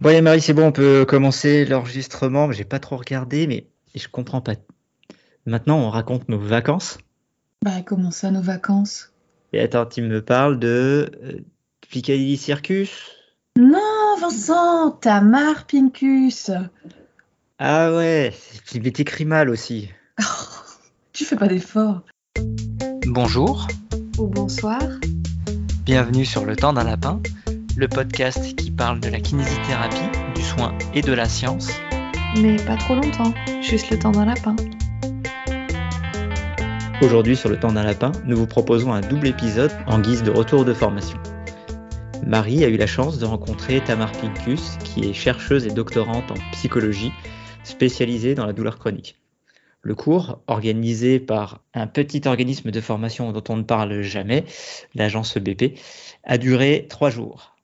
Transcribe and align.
Bon, 0.00 0.08
allez, 0.08 0.22
Marie, 0.22 0.40
c'est 0.40 0.54
bon, 0.54 0.68
on 0.68 0.72
peut 0.72 1.04
commencer 1.04 1.66
l'enregistrement. 1.66 2.50
J'ai 2.52 2.64
pas 2.64 2.78
trop 2.78 2.96
regardé, 2.96 3.46
mais 3.46 3.66
je 3.94 4.08
comprends 4.08 4.40
pas. 4.40 4.54
Maintenant, 5.44 5.78
on 5.78 5.90
raconte 5.90 6.26
nos 6.30 6.38
vacances. 6.38 6.96
Bah, 7.62 7.82
comment 7.84 8.10
ça, 8.10 8.30
nos 8.30 8.40
vacances? 8.40 9.12
Et 9.52 9.60
attends, 9.60 9.84
tu 9.84 10.00
me 10.00 10.22
parles 10.22 10.58
de 10.58 11.10
euh, 11.22 11.40
Piccadilly 11.90 12.38
Circus? 12.38 13.10
Non, 13.58 14.16
Vincent, 14.18 14.92
Tamar 14.92 15.66
Pincus. 15.66 16.50
Ah 17.58 17.92
ouais, 17.94 18.32
il 18.72 18.86
écrit 18.86 19.26
mal 19.26 19.50
aussi. 19.50 19.90
tu 21.12 21.26
fais 21.26 21.36
pas 21.36 21.48
d'effort. 21.48 22.00
Bonjour. 23.06 23.68
Ou 24.16 24.28
bonsoir. 24.28 24.80
Bienvenue 25.84 26.24
sur 26.24 26.46
Le 26.46 26.56
Temps 26.56 26.72
d'un 26.72 26.84
Lapin, 26.84 27.20
le 27.80 27.88
podcast 27.88 28.54
qui 28.56 28.70
parle 28.70 29.00
de 29.00 29.08
la 29.08 29.20
kinésithérapie, 29.20 30.34
du 30.34 30.42
soin 30.42 30.76
et 30.94 31.00
de 31.00 31.14
la 31.14 31.24
science. 31.24 31.70
Mais 32.38 32.56
pas 32.56 32.76
trop 32.76 32.94
longtemps, 32.94 33.32
juste 33.62 33.88
le 33.90 33.98
temps 33.98 34.10
d'un 34.10 34.26
lapin. 34.26 34.54
Aujourd'hui 37.00 37.36
sur 37.36 37.48
Le 37.48 37.58
Temps 37.58 37.72
d'un 37.72 37.82
Lapin, 37.82 38.12
nous 38.26 38.36
vous 38.36 38.46
proposons 38.46 38.92
un 38.92 39.00
double 39.00 39.28
épisode 39.28 39.72
en 39.86 39.98
guise 39.98 40.22
de 40.22 40.30
retour 40.30 40.66
de 40.66 40.74
formation. 40.74 41.16
Marie 42.26 42.62
a 42.64 42.68
eu 42.68 42.76
la 42.76 42.86
chance 42.86 43.18
de 43.18 43.24
rencontrer 43.24 43.80
Tamar 43.82 44.12
Pincus, 44.12 44.76
qui 44.84 45.08
est 45.08 45.14
chercheuse 45.14 45.66
et 45.66 45.70
doctorante 45.70 46.30
en 46.30 46.52
psychologie, 46.52 47.12
spécialisée 47.64 48.34
dans 48.34 48.44
la 48.44 48.52
douleur 48.52 48.78
chronique. 48.78 49.16
Le 49.80 49.94
cours, 49.94 50.42
organisé 50.48 51.18
par 51.18 51.64
un 51.72 51.86
petit 51.86 52.28
organisme 52.28 52.70
de 52.70 52.80
formation 52.82 53.32
dont 53.32 53.44
on 53.48 53.56
ne 53.56 53.62
parle 53.62 54.02
jamais, 54.02 54.44
l'agence 54.94 55.38
BP, 55.38 55.78
a 56.24 56.36
duré 56.36 56.86
trois 56.90 57.08
jours. 57.08 57.56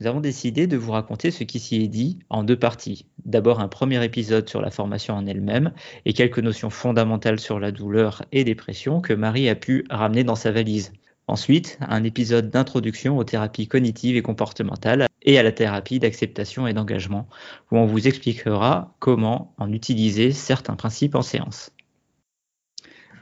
Nous 0.00 0.06
avons 0.06 0.20
décidé 0.20 0.68
de 0.68 0.76
vous 0.76 0.92
raconter 0.92 1.32
ce 1.32 1.42
qui 1.42 1.58
s'y 1.58 1.82
est 1.82 1.88
dit 1.88 2.20
en 2.30 2.44
deux 2.44 2.56
parties. 2.56 3.06
D'abord 3.24 3.58
un 3.58 3.66
premier 3.66 4.04
épisode 4.04 4.48
sur 4.48 4.60
la 4.60 4.70
formation 4.70 5.14
en 5.14 5.26
elle-même 5.26 5.72
et 6.04 6.12
quelques 6.12 6.38
notions 6.38 6.70
fondamentales 6.70 7.40
sur 7.40 7.58
la 7.58 7.72
douleur 7.72 8.22
et 8.30 8.44
dépression 8.44 9.00
que 9.00 9.12
Marie 9.12 9.48
a 9.48 9.56
pu 9.56 9.84
ramener 9.90 10.22
dans 10.22 10.36
sa 10.36 10.52
valise. 10.52 10.92
Ensuite, 11.26 11.80
un 11.80 12.04
épisode 12.04 12.48
d'introduction 12.48 13.18
aux 13.18 13.24
thérapies 13.24 13.66
cognitives 13.66 14.16
et 14.16 14.22
comportementales 14.22 15.08
et 15.22 15.36
à 15.36 15.42
la 15.42 15.50
thérapie 15.50 15.98
d'acceptation 15.98 16.68
et 16.68 16.74
d'engagement, 16.74 17.28
où 17.72 17.76
on 17.76 17.86
vous 17.86 18.06
expliquera 18.06 18.94
comment 19.00 19.52
en 19.58 19.72
utiliser 19.72 20.30
certains 20.30 20.76
principes 20.76 21.16
en 21.16 21.22
séance. 21.22 21.72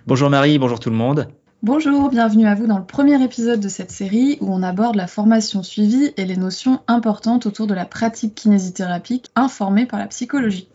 Bonjour 0.06 0.28
Marie, 0.28 0.58
bonjour 0.58 0.78
tout 0.78 0.90
le 0.90 0.96
monde. 0.96 1.28
Bonjour, 1.62 2.10
bienvenue 2.10 2.46
à 2.46 2.54
vous 2.54 2.66
dans 2.66 2.78
le 2.78 2.84
premier 2.84 3.22
épisode 3.24 3.60
de 3.60 3.68
cette 3.68 3.90
série 3.90 4.36
où 4.42 4.52
on 4.52 4.62
aborde 4.62 4.94
la 4.94 5.06
formation 5.06 5.62
suivie 5.62 6.12
et 6.18 6.26
les 6.26 6.36
notions 6.36 6.80
importantes 6.86 7.46
autour 7.46 7.66
de 7.66 7.72
la 7.72 7.86
pratique 7.86 8.34
kinésithérapique 8.34 9.30
informée 9.34 9.86
par 9.86 9.98
la 9.98 10.06
psychologie. 10.06 10.68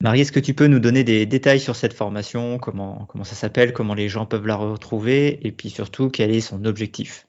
Marie, 0.00 0.20
est-ce 0.20 0.30
que 0.30 0.40
tu 0.40 0.54
peux 0.54 0.68
nous 0.68 0.78
donner 0.78 1.02
des 1.02 1.26
détails 1.26 1.58
sur 1.58 1.74
cette 1.74 1.92
formation, 1.92 2.58
comment, 2.58 3.06
comment 3.08 3.24
ça 3.24 3.34
s'appelle, 3.34 3.72
comment 3.72 3.94
les 3.94 4.08
gens 4.08 4.26
peuvent 4.26 4.46
la 4.46 4.54
retrouver 4.54 5.44
et 5.44 5.50
puis 5.50 5.70
surtout 5.70 6.08
quel 6.08 6.30
est 6.30 6.40
son 6.40 6.64
objectif? 6.66 7.26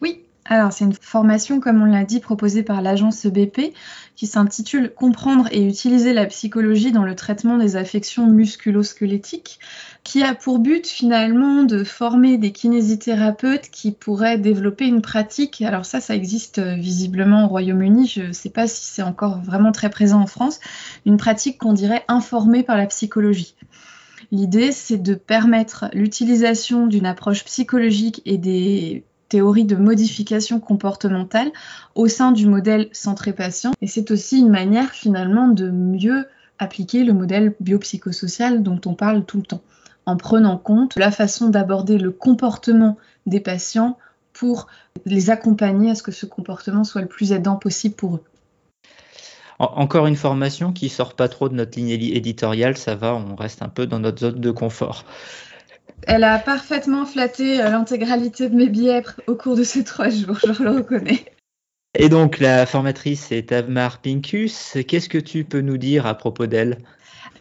Oui, 0.00 0.24
alors 0.48 0.72
c'est 0.72 0.84
une 0.84 0.92
formation, 0.92 1.60
comme 1.60 1.82
on 1.82 1.86
l'a 1.86 2.04
dit, 2.04 2.20
proposée 2.20 2.62
par 2.62 2.82
l'agence 2.82 3.26
BP 3.26 3.72
qui 4.14 4.26
s'intitule 4.26 4.92
Comprendre 4.94 5.48
et 5.50 5.66
utiliser 5.66 6.12
la 6.12 6.26
psychologie 6.26 6.92
dans 6.92 7.04
le 7.04 7.14
traitement 7.14 7.58
des 7.58 7.76
affections 7.76 8.26
musculo-squelettiques 8.26 9.58
qui 10.04 10.22
a 10.22 10.36
pour 10.36 10.60
but 10.60 10.86
finalement 10.86 11.64
de 11.64 11.82
former 11.82 12.38
des 12.38 12.52
kinésithérapeutes 12.52 13.70
qui 13.70 13.90
pourraient 13.90 14.38
développer 14.38 14.86
une 14.86 15.02
pratique. 15.02 15.62
Alors 15.62 15.84
ça, 15.84 16.00
ça 16.00 16.14
existe 16.14 16.58
euh, 16.58 16.76
visiblement 16.76 17.46
au 17.46 17.48
Royaume-Uni, 17.48 18.06
je 18.06 18.22
ne 18.22 18.32
sais 18.32 18.50
pas 18.50 18.68
si 18.68 18.84
c'est 18.84 19.02
encore 19.02 19.40
vraiment 19.42 19.72
très 19.72 19.90
présent 19.90 20.20
en 20.20 20.26
France, 20.26 20.60
une 21.06 21.16
pratique 21.16 21.58
qu'on 21.58 21.72
dirait 21.72 22.04
informée 22.06 22.62
par 22.62 22.76
la 22.76 22.86
psychologie. 22.86 23.56
L'idée, 24.30 24.70
c'est 24.70 24.96
de 24.96 25.14
permettre 25.14 25.86
l'utilisation 25.92 26.86
d'une 26.86 27.06
approche 27.06 27.44
psychologique 27.44 28.22
et 28.24 28.38
des 28.38 29.04
théories 29.28 29.64
de 29.64 29.76
modification 29.76 30.60
comportementale 30.60 31.50
au 31.94 32.08
sein 32.08 32.32
du 32.32 32.46
modèle 32.46 32.88
centré 32.92 33.32
patient. 33.32 33.72
Et 33.80 33.86
c'est 33.86 34.10
aussi 34.10 34.38
une 34.38 34.50
manière 34.50 34.90
finalement 34.90 35.48
de 35.48 35.70
mieux 35.70 36.26
appliquer 36.58 37.04
le 37.04 37.12
modèle 37.12 37.54
biopsychosocial 37.60 38.62
dont 38.62 38.80
on 38.86 38.94
parle 38.94 39.24
tout 39.24 39.38
le 39.38 39.44
temps 39.44 39.62
en 40.06 40.16
prenant 40.16 40.56
compte 40.56 40.94
la 40.96 41.10
façon 41.10 41.48
d'aborder 41.48 41.98
le 41.98 42.12
comportement 42.12 42.96
des 43.26 43.40
patients 43.40 43.98
pour 44.32 44.68
les 45.04 45.30
accompagner 45.30 45.90
à 45.90 45.94
ce 45.94 46.02
que 46.02 46.12
ce 46.12 46.26
comportement 46.26 46.84
soit 46.84 47.00
le 47.00 47.08
plus 47.08 47.32
aidant 47.32 47.56
possible 47.56 47.94
pour 47.94 48.16
eux. 48.16 48.24
Encore 49.58 50.06
une 50.06 50.16
formation 50.16 50.72
qui 50.72 50.90
sort 50.90 51.14
pas 51.14 51.28
trop 51.28 51.48
de 51.48 51.54
notre 51.54 51.78
ligne 51.78 51.88
éditoriale, 51.88 52.76
ça 52.76 52.94
va, 52.94 53.14
on 53.14 53.34
reste 53.34 53.62
un 53.62 53.70
peu 53.70 53.86
dans 53.86 53.98
notre 53.98 54.20
zone 54.20 54.40
de 54.40 54.50
confort. 54.50 55.04
Elle 56.02 56.24
a 56.24 56.38
parfaitement 56.38 57.04
flatté 57.06 57.60
euh, 57.60 57.70
l'intégralité 57.70 58.48
de 58.48 58.54
mes 58.54 58.68
billets 58.68 59.02
au 59.26 59.34
cours 59.34 59.56
de 59.56 59.64
ces 59.64 59.84
trois 59.84 60.08
jours, 60.08 60.38
je 60.40 60.62
le 60.62 60.70
reconnais. 60.70 61.24
Et 61.98 62.08
donc 62.08 62.38
la 62.40 62.66
formatrice 62.66 63.32
est 63.32 63.48
Tamar 63.48 63.98
Pincus. 63.98 64.76
Qu'est-ce 64.86 65.08
que 65.08 65.18
tu 65.18 65.44
peux 65.44 65.60
nous 65.60 65.78
dire 65.78 66.06
à 66.06 66.14
propos 66.14 66.46
d'elle? 66.46 66.78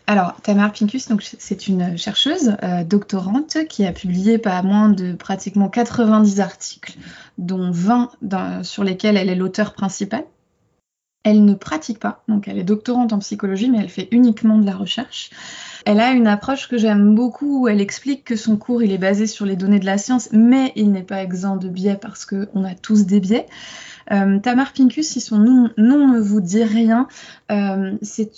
Alors, 0.07 0.39
Tamar 0.41 0.71
Pincus, 0.71 1.09
c'est 1.39 1.67
une 1.67 1.97
chercheuse 1.97 2.55
euh, 2.61 2.83
doctorante 2.83 3.57
qui 3.67 3.85
a 3.85 3.91
publié 3.91 4.37
pas 4.37 4.61
moins 4.61 4.89
de 4.89 5.13
pratiquement 5.13 5.67
90 5.67 6.39
articles, 6.41 6.93
dont 7.39 7.71
20 7.71 8.11
sur 8.63 8.83
lesquels 8.83 9.17
elle 9.17 9.29
est 9.29 9.35
l'auteur 9.35 9.73
principal. 9.73 10.23
Elle 11.23 11.43
ne 11.43 11.55
pratique 11.55 11.97
pas, 11.97 12.23
donc 12.27 12.47
elle 12.47 12.59
est 12.59 12.63
doctorante 12.63 13.13
en 13.13 13.19
psychologie, 13.19 13.71
mais 13.71 13.79
elle 13.79 13.89
fait 13.89 14.07
uniquement 14.11 14.59
de 14.59 14.65
la 14.65 14.75
recherche. 14.75 15.31
Elle 15.85 15.99
a 15.99 16.11
une 16.11 16.25
approche 16.25 16.67
que 16.67 16.79
j'aime 16.79 17.13
beaucoup 17.13 17.61
où 17.61 17.67
elle 17.67 17.79
explique 17.79 18.23
que 18.23 18.35
son 18.35 18.57
cours 18.57 18.81
il 18.81 18.91
est 18.91 18.97
basé 18.97 19.27
sur 19.27 19.45
les 19.45 19.55
données 19.55 19.79
de 19.79 19.85
la 19.85 19.99
science, 19.99 20.29
mais 20.31 20.71
il 20.75 20.91
n'est 20.91 21.03
pas 21.03 21.21
exempt 21.21 21.57
de 21.57 21.69
biais 21.69 21.97
parce 22.01 22.25
qu'on 22.25 22.63
a 22.63 22.73
tous 22.73 23.05
des 23.05 23.19
biais. 23.19 23.45
Euh, 24.11 24.39
Tamar 24.39 24.73
Pincus, 24.73 25.07
si 25.07 25.21
son 25.21 25.37
nom, 25.37 25.69
ne 25.77 26.19
vous 26.19 26.41
dit 26.41 26.63
rien, 26.63 27.07
euh, 27.51 27.93
c'est 28.01 28.31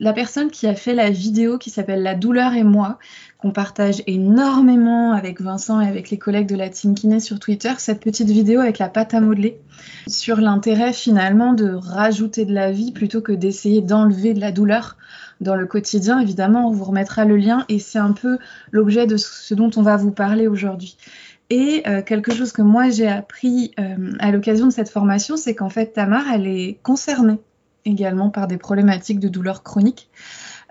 la 0.00 0.12
personne 0.12 0.50
qui 0.50 0.66
a 0.66 0.74
fait 0.74 0.94
la 0.94 1.10
vidéo 1.10 1.58
qui 1.58 1.70
s'appelle 1.70 2.02
La 2.02 2.14
douleur 2.14 2.54
et 2.54 2.64
moi, 2.64 2.98
qu'on 3.38 3.52
partage 3.52 4.02
énormément 4.06 5.12
avec 5.12 5.40
Vincent 5.40 5.80
et 5.80 5.86
avec 5.86 6.10
les 6.10 6.18
collègues 6.18 6.48
de 6.48 6.56
la 6.56 6.68
Team 6.68 6.94
Kiné 6.94 7.20
sur 7.20 7.38
Twitter, 7.38 7.72
cette 7.78 8.00
petite 8.00 8.30
vidéo 8.30 8.60
avec 8.60 8.78
la 8.78 8.88
pâte 8.88 9.14
à 9.14 9.20
modeler, 9.20 9.58
sur 10.06 10.40
l'intérêt 10.40 10.92
finalement 10.92 11.52
de 11.52 11.72
rajouter 11.72 12.44
de 12.44 12.54
la 12.54 12.70
vie 12.70 12.92
plutôt 12.92 13.20
que 13.20 13.32
d'essayer 13.32 13.80
d'enlever 13.80 14.34
de 14.34 14.40
la 14.40 14.52
douleur 14.52 14.96
dans 15.42 15.56
le 15.56 15.66
quotidien. 15.66 16.18
Évidemment, 16.20 16.68
on 16.68 16.70
vous 16.70 16.84
remettra 16.84 17.24
le 17.24 17.36
lien 17.36 17.64
et 17.68 17.78
c'est 17.78 17.98
un 17.98 18.12
peu 18.12 18.38
l'objet 18.70 19.06
de 19.06 19.16
ce 19.16 19.54
dont 19.54 19.70
on 19.76 19.82
va 19.82 19.96
vous 19.96 20.12
parler 20.12 20.46
aujourd'hui. 20.46 20.96
Et 21.50 21.82
euh, 21.86 22.00
quelque 22.00 22.32
chose 22.32 22.50
que 22.50 22.62
moi 22.62 22.88
j'ai 22.88 23.08
appris 23.08 23.72
euh, 23.78 24.14
à 24.20 24.30
l'occasion 24.30 24.66
de 24.66 24.72
cette 24.72 24.88
formation, 24.88 25.36
c'est 25.36 25.54
qu'en 25.54 25.68
fait 25.68 25.92
Tamar, 25.92 26.24
elle 26.32 26.46
est 26.46 26.78
concernée 26.82 27.38
également 27.84 28.30
par 28.30 28.46
des 28.46 28.56
problématiques 28.56 29.20
de 29.20 29.28
douleur 29.28 29.62
chronique. 29.62 30.08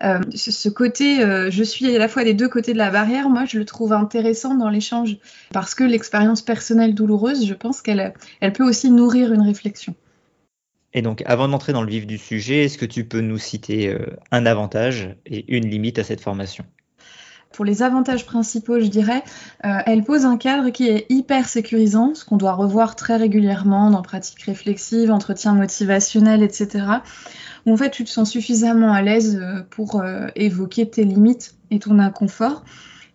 Euh, 0.04 0.20
ce 0.34 0.70
côté, 0.70 1.20
je 1.52 1.64
suis 1.64 1.96
à 1.96 2.00
la 2.00 2.08
fois 2.08 2.24
des 2.24 2.34
deux 2.34 2.50
côtés 2.50 2.74
de 2.74 2.80
la 2.80 2.90
barrière, 2.90 3.30
moi 3.30 3.46
je 3.46 3.60
le 3.60 3.66
trouve 3.66 3.94
intéressant 3.94 4.56
dans 4.56 4.70
l'échange 4.70 5.18
parce 5.54 5.76
que 5.76 5.84
l'expérience 5.84 6.42
personnelle 6.42 6.96
douloureuse, 6.96 7.46
je 7.46 7.54
pense 7.54 7.84
qu'elle 7.84 8.16
elle 8.40 8.54
peut 8.54 8.68
aussi 8.68 8.90
nourrir 8.90 9.34
une 9.34 9.42
réflexion. 9.42 9.94
Et 10.94 11.02
donc, 11.02 11.24
avant 11.26 11.48
d'entrer 11.48 11.74
dans 11.74 11.84
le 11.84 11.90
vif 11.90 12.06
du 12.06 12.18
sujet, 12.18 12.66
est-ce 12.66 12.78
que 12.78 12.86
tu 12.86 13.06
peux 13.06 13.22
nous 13.22 13.38
citer 13.38 13.90
euh, 13.90 14.06
un 14.32 14.46
avantage 14.46 15.16
et 15.26 15.56
une 15.56 15.70
limite 15.70 16.00
à 16.00 16.04
cette 16.04 16.22
formation? 16.22 16.66
Pour 17.54 17.66
les 17.66 17.84
avantages 17.84 18.26
principaux, 18.26 18.80
je 18.80 18.88
dirais, 18.88 19.24
euh, 19.66 19.80
elle 19.86 20.04
pose 20.04 20.26
un 20.26 20.38
cadre 20.38 20.70
qui 20.70 20.88
est 20.88 21.06
hyper 21.10 21.48
sécurisant, 21.50 22.16
ce 22.16 22.24
qu'on 22.24 22.38
doit 22.38 22.54
revoir 22.54 22.96
très 22.96 23.18
régulièrement 23.18 23.90
dans 23.90 24.02
pratique 24.02 24.42
réflexive, 24.44 25.12
entretien 25.12 25.54
motivationnel, 25.54 26.44
etc. 26.44 26.86
Où 27.66 27.74
en 27.74 27.78
fait 27.78 27.92
tu 27.92 28.06
te 28.06 28.10
sens 28.10 28.30
suffisamment 28.30 28.94
à 28.94 29.02
l'aise 29.02 29.38
euh, 29.42 29.62
pour 29.70 30.02
évoquer 30.36 30.90
tes 30.90 31.04
limites 31.04 31.56
et 31.72 31.80
ton 31.80 32.00
inconfort. 32.00 32.64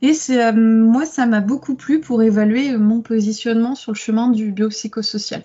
Et 0.03 0.13
moi, 0.55 1.07
ça 1.07 1.25
m'a 1.25 1.41
beaucoup 1.41 1.75
plu 1.75 2.01
pour 2.01 2.23
évaluer 2.23 2.77
mon 2.77 3.01
positionnement 3.01 3.75
sur 3.75 3.93
le 3.93 3.97
chemin 3.97 4.29
du 4.29 4.53
biopsychosocial 4.53 5.43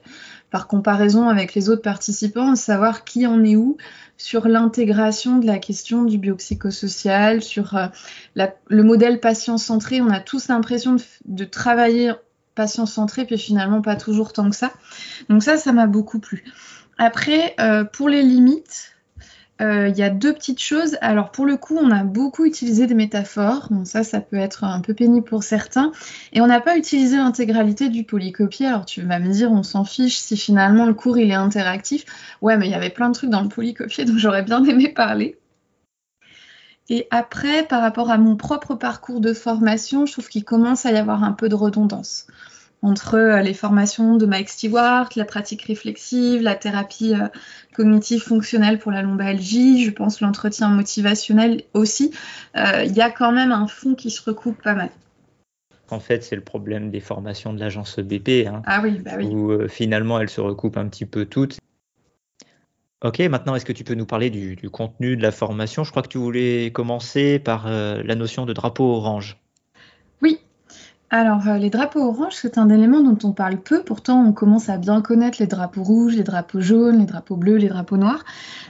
par 0.52 0.68
comparaison 0.68 1.30
avec 1.30 1.56
les 1.56 1.70
autres 1.70 1.82
participants, 1.82 2.56
savoir 2.56 3.06
qui 3.06 3.26
en 3.26 3.44
est 3.44 3.56
où 3.56 3.78
sur 4.18 4.48
l'intégration 4.48 5.40
de 5.40 5.48
la 5.48 5.58
question 5.58 6.04
du 6.04 6.18
biopsychosocial, 6.18 7.42
sur 7.42 7.76
euh, 7.76 7.88
le 8.36 8.84
modèle 8.84 9.20
patient-centré. 9.20 10.02
On 10.02 10.10
a 10.10 10.20
tous 10.20 10.50
l'impression 10.50 10.98
de, 11.26 11.46
travailler 11.46 12.12
patient-centré, 12.54 13.26
puis 13.26 13.38
finalement 13.38 13.82
pas 13.82 13.96
toujours 13.96 14.34
tant 14.34 14.50
que 14.50 14.56
ça. 14.56 14.72
Donc 15.30 15.42
ça, 15.42 15.58
ça 15.58 15.72
m'a 15.72 15.88
beaucoup 15.88 16.20
plu. 16.20 16.44
Après, 16.98 17.56
euh, 17.60 17.86
pour 17.86 18.10
les 18.10 18.22
limites, 18.22 18.91
il 19.62 19.96
y 19.96 20.04
a 20.04 20.10
deux 20.10 20.34
petites 20.34 20.62
choses. 20.62 20.98
Alors 21.02 21.32
pour 21.32 21.46
le 21.46 21.56
coup, 21.58 21.78
on 21.78 21.92
a 21.92 22.04
beaucoup 22.04 22.46
utilisé 22.46 22.88
des 22.88 22.96
métaphores. 22.96 23.70
Ça, 23.86 24.04
ça 24.04 24.20
peut 24.20 24.38
être 24.38 24.64
un 24.64 24.82
peu 24.82 24.94
pénible 24.94 25.26
pour 25.26 25.44
certains. 25.44 25.92
Et 26.34 26.42
on 26.42 26.48
n'a 26.48 26.62
pas 26.62 26.78
utilisé 26.78 27.18
l'intégralité 27.18 27.90
du 27.90 28.04
polycopier. 28.04 28.68
Alors 28.68 28.86
tu 28.86 29.02
vas 29.02 29.20
me 29.20 29.32
dire, 29.32 29.52
on 29.52 29.64
s'en 29.64 29.86
fiche 29.86 30.18
si 30.18 30.36
finalement 30.38 30.86
le 30.86 30.94
cours 30.94 31.18
il 31.18 31.30
est 31.30 31.36
interactif. 31.36 32.06
Ouais, 32.42 32.58
mais 32.58 32.68
il 32.68 32.72
y 32.72 32.76
avait 32.76 32.90
plein 32.90 33.10
de 33.10 33.14
trucs 33.14 33.30
dans 33.30 33.42
le 33.42 33.50
polycopier 33.50 34.06
dont 34.06 34.18
j'aurais 34.18 34.44
bien 34.44 34.64
aimé 34.64 34.90
parler. 34.90 35.38
Et 36.90 37.08
après, 37.12 37.66
par 37.66 37.82
rapport 37.82 38.12
à 38.12 38.18
mon 38.18 38.36
propre 38.36 38.76
parcours 38.76 39.22
de 39.22 39.34
formation, 39.34 40.06
je 40.06 40.12
trouve 40.12 40.28
qu'il 40.28 40.44
commence 40.44 40.86
à 40.86 40.92
y 40.92 40.98
avoir 40.98 41.24
un 41.24 41.32
peu 41.32 41.48
de 41.48 41.56
redondance 41.56 42.28
entre 42.82 43.16
euh, 43.16 43.42
les 43.42 43.54
formations 43.54 44.18
de 44.18 44.26
Mike 44.26 44.50
Stewart, 44.50 45.10
la 45.16 45.26
pratique 45.26 45.64
réflexive, 45.64 46.42
la 46.42 46.56
thérapie 46.56 47.14
euh, 47.14 47.28
cognitive 47.76 48.22
fonctionnelle 48.22 48.80
pour 48.80 48.92
la 48.92 49.02
lombalgie, 49.02 49.84
je 49.84 49.92
pense 49.92 50.22
l'entretien 50.22 50.70
motivationnel 50.70 51.64
aussi. 51.74 52.12
Euh, 52.58 52.84
il 52.84 52.94
y 52.94 53.02
a 53.02 53.12
quand 53.12 53.32
même 53.32 53.52
un 53.52 53.68
fond 53.68 53.94
qui 53.94 54.10
se 54.10 54.22
recoupe 54.22 54.62
pas 54.62 54.74
mal. 54.74 54.90
En 55.90 56.00
fait, 56.00 56.24
c'est 56.24 56.38
le 56.38 56.42
problème 56.42 56.90
des 56.90 57.02
formations 57.02 57.54
de 57.54 57.60
l'agence 57.60 58.00
BP, 58.00 58.48
hein, 58.48 58.62
ah 58.66 58.80
oui, 58.82 59.00
bah 59.00 59.12
oui. 59.18 59.28
où 59.28 59.68
finalement 59.68 60.20
elles 60.20 60.30
se 60.30 60.40
recoupent 60.40 60.78
un 60.78 60.88
petit 60.88 61.06
peu 61.06 61.26
toutes. 61.26 61.60
Ok, 63.04 63.20
maintenant 63.20 63.56
est-ce 63.56 63.66
que 63.66 63.74
tu 63.74 63.84
peux 63.84 63.96
nous 63.96 64.06
parler 64.06 64.30
du, 64.30 64.56
du, 64.56 64.70
contenu 64.70 65.18
de 65.18 65.22
la 65.22 65.32
formation? 65.32 65.84
Je 65.84 65.92
crois 65.92 66.02
que 66.02 66.08
tu 66.08 66.18
voulais 66.18 66.72
commencer 66.72 67.40
par 67.40 67.68
la 67.68 68.16
notion 68.16 68.46
de 68.46 68.54
drapeau 68.54 68.86
orange. 68.86 69.38
Oui, 70.22 70.40
alors, 71.14 71.46
euh, 71.50 71.58
les 71.58 71.70
drapeaux 71.70 72.00
oranges, 72.00 72.36
c'est 72.36 72.58
un 72.58 72.70
élément 72.70 73.02
dont 73.02 73.18
on 73.28 73.34
parle 73.34 73.58
peu. 73.58 73.84
Pourtant, 73.84 74.24
on 74.26 74.32
commence 74.32 74.70
à 74.70 74.78
bien 74.78 75.02
connaître 75.02 75.40
les 75.42 75.46
drapeaux 75.46 75.84
rouges, 75.84 76.16
les 76.16 76.24
drapeaux 76.24 76.62
jaunes, 76.62 77.00
les 77.00 77.06
drapeaux 77.06 77.36
bleus, 77.36 77.58
les 77.58 77.68
drapeaux 77.68 77.98
noirs. 77.98 78.24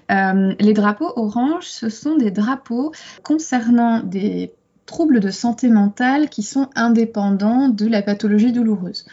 Euh, 0.10 0.56
les 0.60 0.74
drapeaux 0.74 1.14
oranges, 1.18 1.68
ce 1.68 1.90
sont 1.90 2.18
des 2.18 2.32
drapeaux 2.32 2.94
concernant 3.22 4.00
des 4.02 4.54
troubles 4.88 5.20
de 5.20 5.30
santé 5.30 5.70
mentale 5.70 6.30
qui 6.30 6.42
sont 6.42 6.68
indépendants 6.76 7.70
de 7.70 7.86
la 7.86 8.02
pathologie 8.02 8.52
douloureuse. 8.52 9.06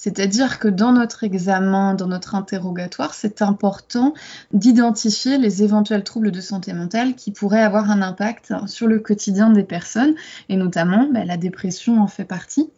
C'est-à-dire 0.00 0.60
que 0.60 0.68
dans 0.68 0.92
notre 0.92 1.24
examen, 1.24 1.92
dans 1.94 2.06
notre 2.06 2.36
interrogatoire, 2.36 3.14
c'est 3.14 3.42
important 3.42 4.14
d'identifier 4.52 5.38
les 5.38 5.64
éventuels 5.64 6.04
troubles 6.04 6.30
de 6.30 6.40
santé 6.40 6.72
mentale 6.72 7.16
qui 7.16 7.32
pourraient 7.32 7.64
avoir 7.64 7.90
un 7.90 8.00
impact 8.00 8.54
sur 8.68 8.86
le 8.86 9.00
quotidien 9.00 9.50
des 9.50 9.64
personnes, 9.64 10.14
et 10.48 10.56
notamment 10.56 11.08
bah, 11.12 11.24
la 11.24 11.36
dépression 11.36 12.00
en 12.00 12.06
fait 12.06 12.24
partie 12.24 12.70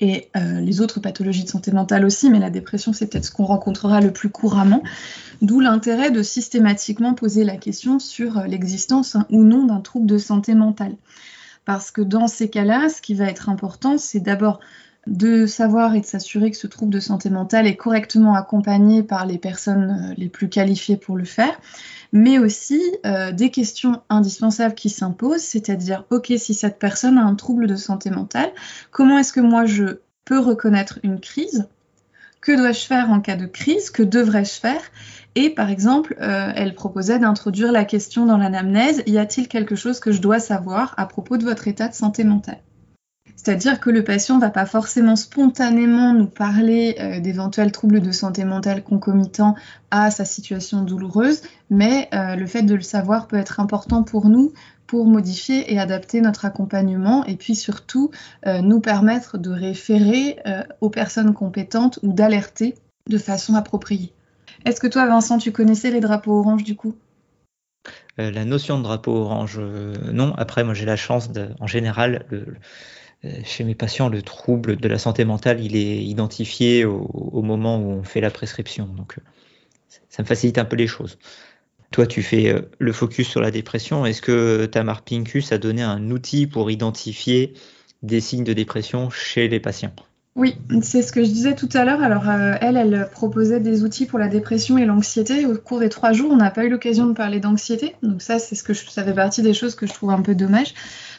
et 0.00 0.30
euh, 0.38 0.58
les 0.60 0.80
autres 0.80 1.00
pathologies 1.00 1.44
de 1.44 1.50
santé 1.50 1.70
mentale 1.70 2.06
aussi, 2.06 2.30
mais 2.30 2.38
la 2.38 2.48
dépression, 2.48 2.94
c'est 2.94 3.08
peut-être 3.08 3.26
ce 3.26 3.30
qu'on 3.30 3.44
rencontrera 3.44 4.00
le 4.00 4.10
plus 4.10 4.30
couramment, 4.30 4.82
d'où 5.42 5.60
l'intérêt 5.60 6.10
de 6.10 6.22
systématiquement 6.22 7.12
poser 7.12 7.44
la 7.44 7.58
question 7.58 7.98
sur 7.98 8.38
euh, 8.38 8.46
l'existence 8.46 9.16
hein, 9.16 9.26
ou 9.28 9.44
non 9.44 9.66
d'un 9.66 9.80
trouble 9.80 10.06
de 10.06 10.16
santé 10.16 10.54
mentale. 10.54 10.96
Parce 11.66 11.90
que 11.90 12.00
dans 12.00 12.26
ces 12.26 12.48
cas-là, 12.48 12.88
ce 12.88 13.02
qui 13.02 13.12
va 13.12 13.26
être 13.26 13.50
important, 13.50 13.98
c'est 13.98 14.20
d'abord 14.20 14.60
de 15.06 15.46
savoir 15.46 15.94
et 15.94 16.00
de 16.00 16.06
s'assurer 16.06 16.50
que 16.50 16.56
ce 16.56 16.66
trouble 16.66 16.92
de 16.92 17.00
santé 17.00 17.28
mentale 17.28 17.66
est 17.66 17.76
correctement 17.76 18.34
accompagné 18.34 19.02
par 19.02 19.26
les 19.26 19.38
personnes 19.38 20.10
euh, 20.10 20.14
les 20.16 20.28
plus 20.28 20.48
qualifiées 20.48 20.96
pour 20.96 21.16
le 21.16 21.24
faire, 21.24 21.60
mais 22.12 22.38
aussi 22.38 22.80
euh, 23.04 23.32
des 23.32 23.50
questions 23.50 24.02
indispensables 24.08 24.74
qui 24.74 24.90
s'imposent, 24.90 25.42
c'est-à-dire, 25.42 26.04
ok, 26.10 26.32
si 26.36 26.54
cette 26.54 26.78
personne 26.78 27.18
a 27.18 27.24
un 27.24 27.34
trouble 27.34 27.66
de 27.66 27.76
santé 27.76 28.10
mentale, 28.10 28.52
comment 28.90 29.18
est-ce 29.18 29.32
que 29.32 29.40
moi 29.40 29.66
je 29.66 29.98
peux 30.24 30.38
reconnaître 30.38 31.00
une 31.02 31.18
crise? 31.18 31.68
Que 32.40 32.56
dois-je 32.56 32.86
faire 32.86 33.10
en 33.10 33.20
cas 33.20 33.36
de 33.36 33.46
crise? 33.46 33.90
Que 33.90 34.02
devrais-je 34.02 34.60
faire? 34.60 34.82
Et 35.34 35.50
par 35.50 35.70
exemple, 35.70 36.16
euh, 36.20 36.52
elle 36.54 36.74
proposait 36.74 37.18
d'introduire 37.18 37.72
la 37.72 37.84
question 37.84 38.26
dans 38.26 38.36
l'anamnèse, 38.36 39.02
y 39.06 39.18
a-t-il 39.18 39.48
quelque 39.48 39.76
chose 39.76 39.98
que 39.98 40.12
je 40.12 40.20
dois 40.20 40.38
savoir 40.38 40.94
à 40.96 41.06
propos 41.06 41.38
de 41.38 41.44
votre 41.44 41.66
état 41.68 41.88
de 41.88 41.94
santé 41.94 42.24
mentale? 42.24 42.60
C'est-à-dire 43.42 43.80
que 43.80 43.90
le 43.90 44.04
patient 44.04 44.36
ne 44.36 44.40
va 44.40 44.50
pas 44.50 44.66
forcément 44.66 45.16
spontanément 45.16 46.14
nous 46.14 46.26
parler 46.26 46.96
euh, 47.00 47.20
d'éventuels 47.20 47.72
troubles 47.72 48.00
de 48.00 48.12
santé 48.12 48.44
mentale 48.44 48.84
concomitants 48.84 49.56
à 49.90 50.10
sa 50.12 50.24
situation 50.24 50.82
douloureuse, 50.82 51.42
mais 51.68 52.08
euh, 52.14 52.36
le 52.36 52.46
fait 52.46 52.62
de 52.62 52.74
le 52.74 52.82
savoir 52.82 53.26
peut 53.26 53.36
être 53.36 53.58
important 53.58 54.04
pour 54.04 54.28
nous 54.28 54.52
pour 54.86 55.06
modifier 55.06 55.72
et 55.72 55.78
adapter 55.78 56.20
notre 56.20 56.44
accompagnement 56.44 57.24
et 57.24 57.36
puis 57.36 57.54
surtout 57.54 58.10
euh, 58.46 58.60
nous 58.60 58.78
permettre 58.78 59.38
de 59.38 59.50
référer 59.50 60.36
aux 60.82 60.90
personnes 60.90 61.32
compétentes 61.32 61.98
ou 62.02 62.12
d'alerter 62.12 62.74
de 63.08 63.16
façon 63.16 63.54
appropriée. 63.54 64.12
Est-ce 64.66 64.80
que 64.80 64.86
toi, 64.86 65.06
Vincent, 65.06 65.38
tu 65.38 65.50
connaissais 65.50 65.90
les 65.90 66.00
drapeaux 66.00 66.38
orange 66.38 66.62
du 66.62 66.76
coup? 66.76 66.94
La 68.18 68.44
notion 68.44 68.76
de 68.76 68.82
drapeau 68.82 69.16
orange, 69.16 69.58
non. 70.12 70.34
Après, 70.36 70.62
moi, 70.62 70.74
j'ai 70.74 70.84
la 70.84 70.96
chance, 70.96 71.32
de, 71.32 71.48
en 71.58 71.66
général, 71.66 72.26
chez 73.44 73.64
mes 73.64 73.74
patients, 73.74 74.08
le 74.08 74.22
trouble 74.22 74.76
de 74.76 74.88
la 74.88 74.98
santé 74.98 75.24
mentale, 75.24 75.60
il 75.64 75.76
est 75.76 76.02
identifié 76.04 76.84
au, 76.84 77.42
moment 77.42 77.78
où 77.78 77.90
on 77.90 78.02
fait 78.02 78.20
la 78.20 78.30
prescription. 78.30 78.86
Donc, 78.86 79.18
euh, 79.18 79.22
ça 80.08 80.22
me 80.22 80.26
facilite 80.26 80.58
un 80.58 80.64
peu 80.64 80.76
les 80.76 80.88
choses. 80.88 81.18
Toi, 81.92 82.06
tu 82.06 82.22
fais 82.22 82.52
euh, 82.52 82.62
le 82.78 82.92
focus 82.92 83.28
sur 83.28 83.40
la 83.40 83.50
dépression. 83.50 84.06
Est-ce 84.06 84.22
que 84.22 84.66
Tamar 84.66 85.02
Pincus 85.02 85.52
a 85.52 85.58
donné 85.58 85.82
un 85.82 86.10
outil 86.10 86.46
pour 86.46 86.70
identifier 86.70 87.54
des 88.02 88.20
signes 88.20 88.44
de 88.44 88.54
dépression 88.54 89.10
chez 89.10 89.48
les 89.48 89.60
patients? 89.60 89.94
Oui, 90.34 90.56
c'est 90.80 91.02
ce 91.02 91.12
que 91.12 91.22
je 91.22 91.28
disais 91.28 91.54
tout 91.54 91.68
à 91.74 91.84
l'heure. 91.84 92.02
Alors, 92.02 92.24
elle, 92.26 92.78
elle 92.78 93.08
proposait 93.12 93.60
des 93.60 93.84
outils 93.84 94.06
pour 94.06 94.18
la 94.18 94.28
dépression 94.28 94.78
et 94.78 94.86
l'anxiété. 94.86 95.44
Au 95.44 95.54
cours 95.58 95.78
des 95.78 95.90
trois 95.90 96.14
jours, 96.14 96.30
on 96.32 96.36
n'a 96.36 96.50
pas 96.50 96.64
eu 96.64 96.70
l'occasion 96.70 97.04
de 97.06 97.12
parler 97.12 97.38
d'anxiété. 97.38 97.96
Donc 98.02 98.22
ça, 98.22 98.38
c'est 98.38 98.54
ce 98.54 98.62
que 98.62 98.72
je, 98.72 98.88
ça 98.88 99.04
fait 99.04 99.12
partie 99.12 99.42
des 99.42 99.52
choses 99.52 99.74
que 99.74 99.86
je 99.86 99.92
trouve 99.92 100.10
un 100.10 100.22
peu 100.22 100.34
dommage. 100.34 100.72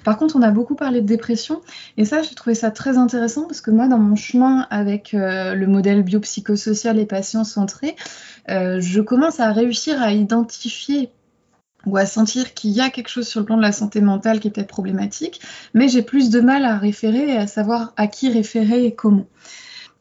Par 0.04 0.18
contre, 0.18 0.36
on 0.36 0.42
a 0.42 0.50
beaucoup 0.50 0.74
parlé 0.74 1.00
de 1.00 1.06
dépression 1.06 1.62
et 1.96 2.06
ça, 2.06 2.24
j'ai 2.24 2.34
trouvé 2.34 2.56
ça 2.56 2.72
très 2.72 2.98
intéressant 2.98 3.44
parce 3.44 3.62
que 3.62 3.70
moi, 3.70 3.88
dans 3.88 4.00
mon 4.00 4.16
chemin 4.16 4.66
avec 4.72 5.14
euh, 5.14 5.54
le 5.54 5.68
modèle 5.68 6.02
biopsychosocial 6.02 6.98
et 6.98 7.06
patient 7.06 7.44
centré, 7.44 7.96
euh, 8.50 8.82
je 8.82 9.00
commence 9.00 9.40
à 9.40 9.52
réussir 9.52 10.02
à 10.02 10.12
identifier 10.12 11.12
ou 11.86 11.98
à 11.98 12.06
sentir 12.06 12.54
qu'il 12.54 12.72
y 12.72 12.82
a 12.82 12.90
quelque 12.90 13.10
chose 13.10 13.28
sur 13.28 13.40
le 13.40 13.46
plan 13.46 13.58
de 13.58 13.62
la 13.62 13.72
santé 13.72 14.02
mentale 14.02 14.40
qui 14.40 14.48
est 14.48 14.52
peut-être 14.52 14.68
problématique, 14.68 15.42
mais 15.74 15.88
j'ai 15.88 16.02
plus 16.02 16.30
de 16.30 16.40
mal 16.40 16.66
à 16.66 16.78
référer 16.78 17.30
et 17.30 17.38
à 17.38 17.48
savoir 17.48 17.94
à 17.98 18.08
qui 18.08 18.30
référer 18.30 18.86
et 18.86 18.96
comment. 18.96 19.28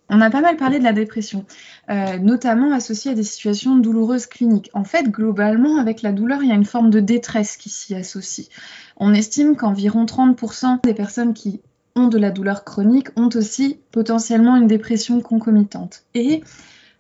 On 0.09 0.21
a 0.21 0.29
pas 0.29 0.43
mal 0.43 0.57
parlé 0.57 0.79
de 0.79 0.85
la 0.85 0.93
dépression, 0.93 1.47
euh, 1.89 2.19
notamment 2.19 2.73
associée 2.73 3.13
à 3.13 3.15
des 3.15 3.23
situations 3.23 3.77
douloureuses 3.77 4.27
cliniques. 4.27 4.71
En 4.75 4.85
fait, 4.85 5.09
globalement, 5.09 5.79
avec 5.79 6.03
la 6.03 6.13
douleur, 6.13 6.43
il 6.43 6.51
y 6.51 6.53
a 6.53 6.55
une 6.55 6.67
forme 6.67 6.91
de 6.91 7.01
détresse 7.01 7.57
qui 7.57 7.71
s'y 7.71 7.95
associe. 7.95 8.49
On 8.99 9.15
estime 9.15 9.57
qu'environ 9.57 10.05
30% 10.05 10.83
des 10.83 10.93
personnes 10.93 11.33
qui 11.33 11.63
ont 11.97 12.09
de 12.09 12.19
la 12.19 12.31
douleur 12.31 12.65
chronique 12.65 13.09
ont 13.17 13.31
aussi 13.35 13.79
potentiellement 13.91 14.57
une 14.57 14.67
dépression 14.67 15.21
concomitante. 15.21 16.05
Et 16.15 16.43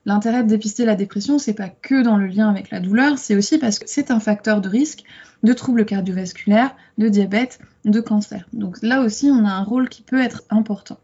l'intérêt 0.04 0.42
de 0.42 0.48
dépister 0.48 0.84
la 0.84 0.96
dépression, 0.96 1.38
c'est 1.38 1.54
pas 1.54 1.68
que 1.68 2.02
dans 2.02 2.16
le 2.16 2.26
lien 2.26 2.48
avec 2.48 2.70
la 2.70 2.80
douleur, 2.80 3.18
c'est 3.18 3.36
aussi 3.36 3.58
parce 3.58 3.78
que 3.78 3.84
c'est 3.88 4.10
un 4.10 4.20
facteur 4.20 4.60
de 4.60 4.68
risque 4.68 5.04
de 5.42 5.52
troubles 5.52 5.84
cardiovasculaires, 5.84 6.74
de 6.98 7.08
diabète, 7.08 7.58
de 7.84 8.00
cancer. 8.00 8.46
Donc 8.52 8.80
là 8.82 9.00
aussi, 9.00 9.30
on 9.30 9.44
a 9.44 9.50
un 9.50 9.64
rôle 9.64 9.88
qui 9.88 10.02
peut 10.02 10.20
être 10.20 10.42
important. 10.50 10.98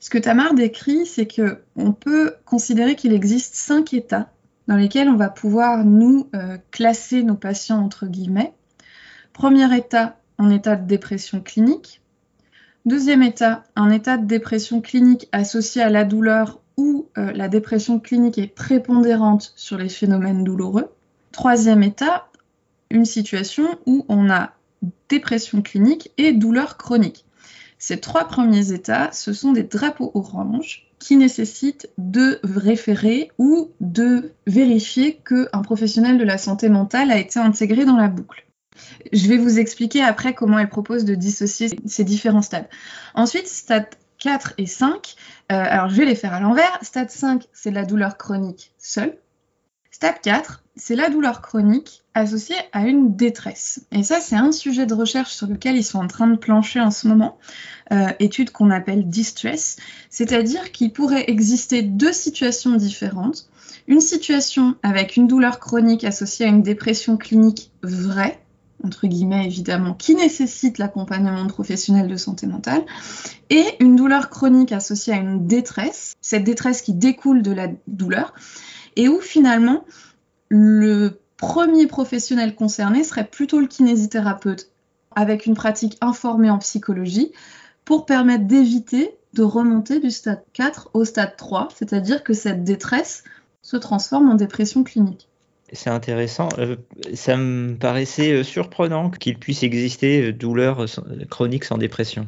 Ce 0.00 0.10
que 0.10 0.18
Tamar 0.18 0.54
décrit, 0.54 1.06
c'est 1.06 1.26
que 1.26 1.58
on 1.74 1.92
peut 1.92 2.34
considérer 2.44 2.94
qu'il 2.94 3.12
existe 3.12 3.54
cinq 3.54 3.92
états 3.94 4.30
dans 4.68 4.76
lesquels 4.76 5.08
on 5.08 5.16
va 5.16 5.28
pouvoir 5.28 5.84
nous 5.84 6.28
euh, 6.34 6.58
classer 6.70 7.22
nos 7.22 7.34
patients 7.34 7.82
entre 7.82 8.06
guillemets. 8.06 8.52
Premier 9.32 9.76
état, 9.76 10.18
en 10.38 10.50
état 10.50 10.76
de 10.76 10.86
dépression 10.86 11.40
clinique. 11.40 12.00
Deuxième 12.84 13.22
état, 13.22 13.64
un 13.74 13.90
état 13.90 14.16
de 14.16 14.26
dépression 14.26 14.80
clinique 14.80 15.28
associé 15.32 15.82
à 15.82 15.90
la 15.90 16.04
douleur 16.04 16.60
où 16.78 17.08
euh, 17.18 17.32
la 17.32 17.48
dépression 17.48 18.00
clinique 18.00 18.38
est 18.38 18.46
prépondérante 18.46 19.52
sur 19.56 19.76
les 19.76 19.90
phénomènes 19.90 20.44
douloureux. 20.44 20.90
Troisième 21.32 21.82
état, 21.82 22.28
une 22.90 23.04
situation 23.04 23.66
où 23.84 24.06
on 24.08 24.30
a 24.30 24.52
dépression 25.10 25.60
clinique 25.60 26.12
et 26.16 26.32
douleur 26.32 26.78
chronique. 26.78 27.26
Ces 27.78 28.00
trois 28.00 28.26
premiers 28.26 28.72
états, 28.72 29.10
ce 29.12 29.32
sont 29.32 29.52
des 29.52 29.64
drapeaux 29.64 30.10
orange 30.14 30.88
qui 30.98 31.16
nécessitent 31.16 31.90
de 31.98 32.40
référer 32.42 33.30
ou 33.38 33.70
de 33.80 34.32
vérifier 34.46 35.20
qu'un 35.24 35.62
professionnel 35.62 36.18
de 36.18 36.24
la 36.24 36.38
santé 36.38 36.68
mentale 36.68 37.10
a 37.10 37.18
été 37.18 37.38
intégré 37.38 37.84
dans 37.84 37.96
la 37.96 38.08
boucle. 38.08 38.46
Je 39.12 39.28
vais 39.28 39.36
vous 39.36 39.58
expliquer 39.58 40.02
après 40.02 40.34
comment 40.34 40.58
elle 40.58 40.68
propose 40.68 41.04
de 41.04 41.14
dissocier 41.14 41.68
ces 41.86 42.04
différents 42.04 42.42
stades. 42.42 42.68
Ensuite, 43.14 43.48
stade 43.48 43.86
4 44.18 44.54
et 44.58 44.66
5, 44.66 45.14
euh, 45.50 45.54
alors 45.54 45.88
je 45.88 45.96
vais 45.96 46.04
les 46.04 46.14
faire 46.14 46.34
à 46.34 46.40
l'envers. 46.40 46.78
Stade 46.82 47.10
5, 47.10 47.44
c'est 47.52 47.70
la 47.70 47.84
douleur 47.84 48.16
chronique 48.16 48.72
seule. 48.78 49.16
Stade 49.90 50.20
4, 50.22 50.62
c'est 50.76 50.94
la 50.94 51.10
douleur 51.10 51.42
chronique 51.42 52.04
associée 52.14 52.56
à 52.72 52.86
une 52.86 53.16
détresse. 53.16 53.86
Et 53.90 54.02
ça, 54.02 54.20
c'est 54.20 54.36
un 54.36 54.52
sujet 54.52 54.86
de 54.86 54.94
recherche 54.94 55.32
sur 55.32 55.48
lequel 55.48 55.76
ils 55.76 55.84
sont 55.84 55.98
en 55.98 56.06
train 56.06 56.28
de 56.28 56.36
plancher 56.36 56.80
en 56.80 56.90
ce 56.90 57.08
moment, 57.08 57.38
euh, 57.92 58.06
étude 58.20 58.50
qu'on 58.50 58.70
appelle 58.70 59.08
distress, 59.08 59.76
c'est-à-dire 60.08 60.70
qu'il 60.70 60.92
pourrait 60.92 61.24
exister 61.28 61.82
deux 61.82 62.12
situations 62.12 62.76
différentes. 62.76 63.48
Une 63.88 64.00
situation 64.00 64.76
avec 64.82 65.16
une 65.16 65.26
douleur 65.26 65.58
chronique 65.58 66.04
associée 66.04 66.46
à 66.46 66.50
une 66.50 66.62
dépression 66.62 67.16
clinique 67.16 67.72
vraie, 67.82 68.38
entre 68.84 69.06
guillemets 69.06 69.46
évidemment, 69.46 69.94
qui 69.94 70.14
nécessite 70.14 70.78
l'accompagnement 70.78 71.44
de 71.44 71.52
professionnels 71.52 72.08
de 72.08 72.16
santé 72.16 72.46
mentale, 72.46 72.84
et 73.50 73.64
une 73.80 73.96
douleur 73.96 74.30
chronique 74.30 74.72
associée 74.72 75.12
à 75.12 75.16
une 75.16 75.46
détresse, 75.46 76.14
cette 76.20 76.44
détresse 76.44 76.82
qui 76.82 76.94
découle 76.94 77.42
de 77.42 77.52
la 77.52 77.68
douleur, 77.86 78.34
et 78.96 79.08
où 79.08 79.20
finalement 79.20 79.84
le 80.48 81.20
premier 81.36 81.86
professionnel 81.86 82.54
concerné 82.54 83.04
serait 83.04 83.26
plutôt 83.26 83.60
le 83.60 83.66
kinésithérapeute, 83.66 84.70
avec 85.14 85.46
une 85.46 85.54
pratique 85.54 85.96
informée 86.00 86.50
en 86.50 86.58
psychologie, 86.58 87.32
pour 87.84 88.06
permettre 88.06 88.44
d'éviter 88.44 89.14
de 89.34 89.42
remonter 89.42 90.00
du 90.00 90.10
stade 90.10 90.42
4 90.52 90.90
au 90.94 91.04
stade 91.04 91.36
3, 91.36 91.68
c'est-à-dire 91.74 92.22
que 92.22 92.32
cette 92.32 92.64
détresse 92.64 93.24
se 93.62 93.76
transforme 93.76 94.30
en 94.30 94.34
dépression 94.34 94.84
clinique. 94.84 95.28
C'est 95.72 95.90
intéressant. 95.90 96.48
Euh, 96.58 96.76
ça 97.14 97.36
me 97.36 97.74
paraissait 97.76 98.32
euh, 98.32 98.44
surprenant 98.44 99.10
qu'il 99.10 99.38
puisse 99.38 99.62
exister 99.62 100.22
euh, 100.22 100.32
douleur 100.32 100.86
chronique 101.28 101.64
sans 101.64 101.76
dépression. 101.76 102.26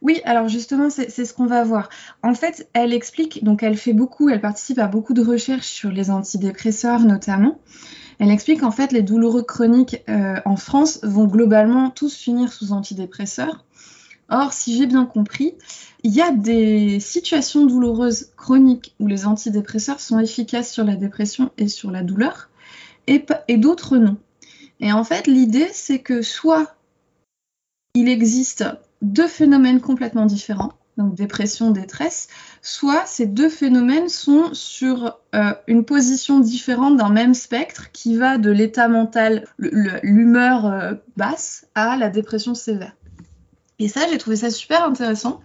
Oui, 0.00 0.20
alors 0.24 0.48
justement, 0.48 0.90
c'est 0.90 1.10
ce 1.10 1.34
qu'on 1.34 1.46
va 1.46 1.64
voir. 1.64 1.88
En 2.22 2.32
fait, 2.32 2.68
elle 2.72 2.92
explique, 2.92 3.42
donc 3.42 3.64
elle 3.64 3.76
fait 3.76 3.92
beaucoup, 3.92 4.28
elle 4.28 4.40
participe 4.40 4.78
à 4.78 4.86
beaucoup 4.86 5.12
de 5.12 5.22
recherches 5.24 5.66
sur 5.66 5.90
les 5.90 6.08
antidépresseurs 6.10 7.00
notamment. 7.00 7.58
Elle 8.20 8.30
explique 8.30 8.62
en 8.62 8.70
fait 8.70 8.92
les 8.92 9.02
douloureux 9.02 9.42
chroniques 9.42 10.04
en 10.06 10.54
France 10.54 11.00
vont 11.02 11.26
globalement 11.26 11.90
tous 11.90 12.16
finir 12.16 12.52
sous 12.52 12.70
antidépresseurs. 12.70 13.64
Or, 14.30 14.52
si 14.52 14.76
j'ai 14.76 14.86
bien 14.86 15.06
compris, 15.06 15.54
il 16.02 16.12
y 16.12 16.20
a 16.20 16.30
des 16.30 17.00
situations 17.00 17.64
douloureuses 17.64 18.30
chroniques 18.36 18.94
où 19.00 19.06
les 19.06 19.26
antidépresseurs 19.26 20.00
sont 20.00 20.18
efficaces 20.18 20.70
sur 20.72 20.84
la 20.84 20.96
dépression 20.96 21.50
et 21.56 21.68
sur 21.68 21.90
la 21.90 22.02
douleur, 22.02 22.50
et, 23.06 23.56
d'autres 23.56 23.96
non. 23.96 24.18
Et 24.80 24.92
en 24.92 25.02
fait, 25.02 25.26
l'idée, 25.26 25.68
c'est 25.72 26.00
que 26.00 26.20
soit 26.20 26.76
il 27.94 28.08
existe 28.08 28.64
deux 29.00 29.26
phénomènes 29.26 29.80
complètement 29.80 30.26
différents, 30.26 30.74
donc 30.98 31.14
dépression, 31.14 31.70
détresse, 31.70 32.28
soit 32.60 33.06
ces 33.06 33.26
deux 33.26 33.48
phénomènes 33.48 34.08
sont 34.08 34.52
sur 34.52 35.18
euh, 35.34 35.54
une 35.68 35.84
position 35.84 36.40
différente 36.40 36.96
d'un 36.96 37.08
même 37.08 37.34
spectre 37.34 37.90
qui 37.92 38.16
va 38.16 38.36
de 38.36 38.50
l'état 38.50 38.88
mental, 38.88 39.46
l'humeur 39.58 40.66
euh, 40.66 40.94
basse, 41.16 41.66
à 41.74 41.96
la 41.96 42.10
dépression 42.10 42.54
sévère. 42.54 42.94
Et 43.80 43.88
ça, 43.88 44.00
j'ai 44.10 44.18
trouvé 44.18 44.36
ça 44.36 44.50
super 44.50 44.84
intéressant 44.84 45.40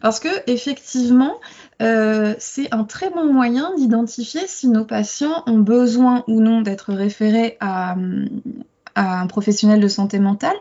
parce 0.00 0.18
que 0.18 0.28
effectivement, 0.48 1.36
euh, 1.82 2.34
c'est 2.38 2.72
un 2.74 2.84
très 2.84 3.10
bon 3.10 3.32
moyen 3.32 3.74
d'identifier 3.76 4.40
si 4.46 4.68
nos 4.68 4.84
patients 4.84 5.44
ont 5.46 5.58
besoin 5.58 6.24
ou 6.26 6.40
non 6.40 6.62
d'être 6.62 6.92
référés 6.92 7.56
à, 7.60 7.96
un 8.96 9.26
professionnel 9.26 9.78
de 9.78 9.88
santé 9.88 10.18
mentale 10.18 10.56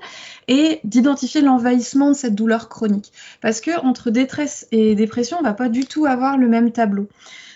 et 0.49 0.81
d'identifier 0.83 1.41
l'envahissement 1.41 2.09
de 2.09 2.15
cette 2.15 2.35
douleur 2.35 2.67
chronique. 2.67 3.13
Parce 3.41 3.61
que 3.61 3.79
entre 3.79 4.11
détresse 4.11 4.67
et 4.71 4.93
dépression, 4.93 5.37
on 5.39 5.43
va 5.43 5.53
pas 5.53 5.69
du 5.69 5.85
tout 5.85 6.05
avoir 6.05 6.37
le 6.37 6.49
même 6.49 6.71
tableau. 6.71 7.07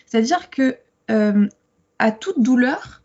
C'est-à-dire 0.06 0.50
que 0.50 0.78
euh, 1.12 1.48
à 2.00 2.12
toute 2.12 2.42
douleur 2.42 3.02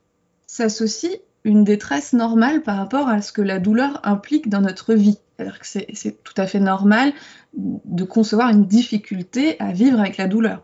s'associe 0.46 1.18
une 1.42 1.64
détresse 1.64 2.12
normale 2.12 2.62
par 2.62 2.76
rapport 2.76 3.08
à 3.08 3.20
ce 3.20 3.32
que 3.32 3.42
la 3.42 3.58
douleur 3.58 4.00
implique 4.04 4.48
dans 4.48 4.60
notre 4.60 4.94
vie. 4.94 5.18
C'est-à-dire 5.36 5.58
que 5.58 5.66
c'est 5.66 6.22
tout 6.22 6.34
à 6.36 6.46
fait 6.46 6.60
normal 6.60 7.12
de 7.56 8.04
concevoir 8.04 8.50
une 8.50 8.66
difficulté 8.66 9.56
à 9.60 9.72
vivre 9.72 10.00
avec 10.00 10.16
la 10.16 10.28
douleur. 10.28 10.62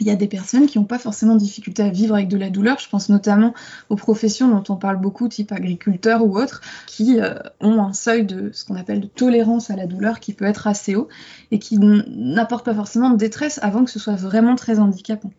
Il 0.00 0.06
y 0.06 0.10
a 0.10 0.16
des 0.16 0.28
personnes 0.28 0.66
qui 0.66 0.78
n'ont 0.78 0.84
pas 0.84 0.98
forcément 0.98 1.34
de 1.34 1.40
difficulté 1.40 1.82
à 1.82 1.90
vivre 1.90 2.14
avec 2.14 2.28
de 2.28 2.36
la 2.36 2.50
douleur. 2.50 2.78
Je 2.78 2.88
pense 2.88 3.08
notamment 3.08 3.52
aux 3.88 3.96
professions 3.96 4.48
dont 4.48 4.62
on 4.72 4.76
parle 4.76 5.00
beaucoup, 5.00 5.28
type 5.28 5.50
agriculteur 5.50 6.24
ou 6.24 6.38
autres, 6.38 6.60
qui 6.86 7.20
euh, 7.20 7.34
ont 7.60 7.82
un 7.82 7.92
seuil 7.92 8.24
de 8.24 8.50
ce 8.52 8.64
qu'on 8.64 8.76
appelle 8.76 9.00
de 9.00 9.08
tolérance 9.08 9.70
à 9.70 9.76
la 9.76 9.86
douleur 9.86 10.20
qui 10.20 10.34
peut 10.34 10.44
être 10.44 10.68
assez 10.68 10.94
haut 10.94 11.08
et 11.50 11.58
qui 11.58 11.78
n'apportent 11.78 12.64
pas 12.64 12.74
forcément 12.74 13.10
de 13.10 13.16
détresse 13.16 13.58
avant 13.60 13.84
que 13.84 13.90
ce 13.90 13.98
soit 13.98 14.14
vraiment 14.14 14.54
très 14.54 14.78
handicapant. 14.78 15.32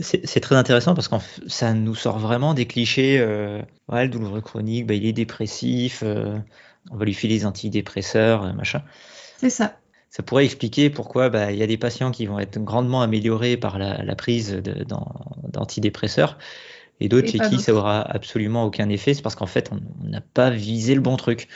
C'est 0.00 0.40
très 0.40 0.54
intéressant 0.54 0.94
parce 0.94 1.08
que 1.08 1.16
ça 1.48 1.74
nous 1.74 1.96
sort 1.96 2.20
vraiment 2.20 2.54
des 2.54 2.66
clichés. 2.66 3.18
Euh, 3.18 3.60
le 3.90 4.06
douloureux 4.06 4.40
chronique, 4.40 4.86
bah, 4.86 4.94
il 4.94 5.04
est 5.04 5.12
dépressif, 5.12 6.04
euh, 6.04 6.38
on 6.90 6.96
va 6.96 7.04
lui 7.04 7.14
filer 7.14 7.38
des 7.38 7.46
antidépresseurs, 7.46 8.44
euh, 8.44 8.52
machin. 8.52 8.82
C'est 9.36 9.50
ça. 9.50 9.76
Ça 10.10 10.22
pourrait 10.22 10.44
expliquer 10.44 10.90
pourquoi 10.90 11.28
bah, 11.28 11.52
il 11.52 11.58
y 11.58 11.62
a 11.62 11.66
des 11.66 11.76
patients 11.76 12.10
qui 12.10 12.26
vont 12.26 12.38
être 12.38 12.58
grandement 12.62 13.02
améliorés 13.02 13.56
par 13.56 13.78
la, 13.78 14.16
prise 14.16 14.62
d'antidépresseurs 15.52 16.38
et 16.98 17.10
d'autres 17.10 17.28
chez 17.28 17.38
qui 17.38 17.60
ça 17.60 17.74
aura 17.74 18.00
absolument 18.00 18.64
aucun 18.64 18.88
effet. 18.88 19.12
C'est 19.12 19.20
parce 19.20 19.34
qu'en 19.34 19.46
fait, 19.46 19.70
on 19.70 20.08
n'a 20.08 20.22
pas 20.22 20.48
visé 20.48 20.94
le 20.94 21.02
bon 21.02 21.16
truc. 21.16 21.48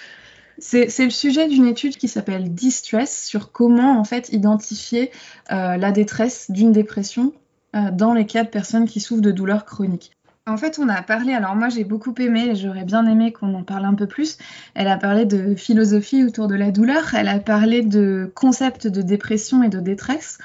C'est 0.59 0.87
le 0.99 1.11
sujet 1.11 1.49
d'une 1.49 1.67
étude 1.67 1.97
qui 1.97 2.09
s'appelle 2.09 2.53
Distress 2.53 3.25
sur 3.25 3.53
comment 3.53 3.99
en 3.99 4.05
fait 4.05 4.29
identifier 4.29 5.11
la 5.49 5.91
détresse 5.91 6.51
d'une 6.51 6.73
dépression 6.73 7.33
euh, 7.75 7.91
dans 7.91 8.13
les 8.13 8.27
cas 8.27 8.45
de 8.45 8.51
personnes 8.51 8.87
qui 8.87 9.01
souffrent 9.01 9.23
de 9.23 9.31
douleurs 9.31 9.65
chroniques. 9.65 10.13
En 10.49 10.57
fait, 10.57 10.81
on 10.81 10.89
a 10.89 11.03
parlé, 11.03 11.35
alors 11.35 11.55
moi 11.55 11.69
j'ai 11.69 11.85
beaucoup 11.85 12.13
aimé, 12.19 12.57
j'aurais 12.57 12.85
bien 12.85 13.07
aimé 13.07 13.33
qu'on 13.33 13.55
en 13.55 13.63
parle 13.63 13.85
un 13.85 13.95
peu 13.95 14.09
plus. 14.09 14.39
Elle 14.75 14.89
a 14.89 14.97
parlé 14.97 15.25
de 15.25 15.55
philosophie 15.55 16.25
autour 16.25 16.49
de 16.49 16.57
la 16.57 16.73
douleur, 16.73 17.15
elle 17.15 17.29
a 17.29 17.39
parlé 17.39 17.83
de 17.83 18.29
concepts 18.35 18.89
de 18.89 19.03
dépression 19.03 19.63
et 19.63 19.69
de 19.69 19.79
détresse. 19.79 20.39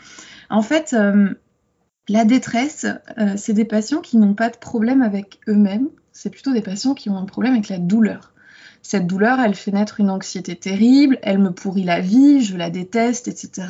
En 0.51 0.61
fait, 0.61 0.93
euh, 0.93 1.33
la 2.09 2.25
détresse, 2.25 2.85
euh, 3.17 3.33
c'est 3.37 3.53
des 3.53 3.65
patients 3.65 4.01
qui 4.01 4.17
n'ont 4.17 4.35
pas 4.35 4.49
de 4.49 4.57
problème 4.57 5.01
avec 5.01 5.39
eux-mêmes, 5.47 5.89
c'est 6.11 6.29
plutôt 6.29 6.53
des 6.53 6.61
patients 6.61 6.93
qui 6.93 7.09
ont 7.09 7.17
un 7.17 7.25
problème 7.25 7.53
avec 7.53 7.67
la 7.67 7.79
douleur. 7.79 8.33
Cette 8.83 9.07
douleur, 9.07 9.39
elle 9.39 9.55
fait 9.55 9.71
naître 9.71 9.99
une 9.99 10.11
anxiété 10.11 10.55
terrible, 10.55 11.17
elle 11.23 11.39
me 11.39 11.49
pourrit 11.49 11.83
la 11.83 12.01
vie, 12.01 12.43
je 12.43 12.55
la 12.55 12.69
déteste, 12.69 13.27
etc. 13.27 13.67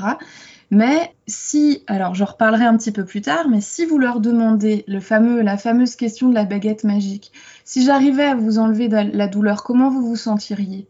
Mais 0.70 1.14
si, 1.28 1.84
alors 1.88 2.14
je 2.14 2.24
reparlerai 2.24 2.66
un 2.66 2.76
petit 2.78 2.92
peu 2.92 3.06
plus 3.06 3.22
tard, 3.22 3.48
mais 3.48 3.62
si 3.62 3.86
vous 3.86 3.98
leur 3.98 4.20
demandez 4.20 4.84
le 4.88 5.00
fameux, 5.00 5.42
la 5.42 5.58
fameuse 5.58 5.96
question 5.96 6.30
de 6.30 6.34
la 6.34 6.44
baguette 6.44 6.84
magique, 6.84 7.32
si 7.64 7.86
j'arrivais 7.86 8.26
à 8.26 8.36
vous 8.36 8.60
enlever 8.60 8.90
la 8.90 9.28
douleur, 9.28 9.64
comment 9.64 9.90
vous 9.90 10.06
vous 10.06 10.16
sentiriez? 10.18 10.88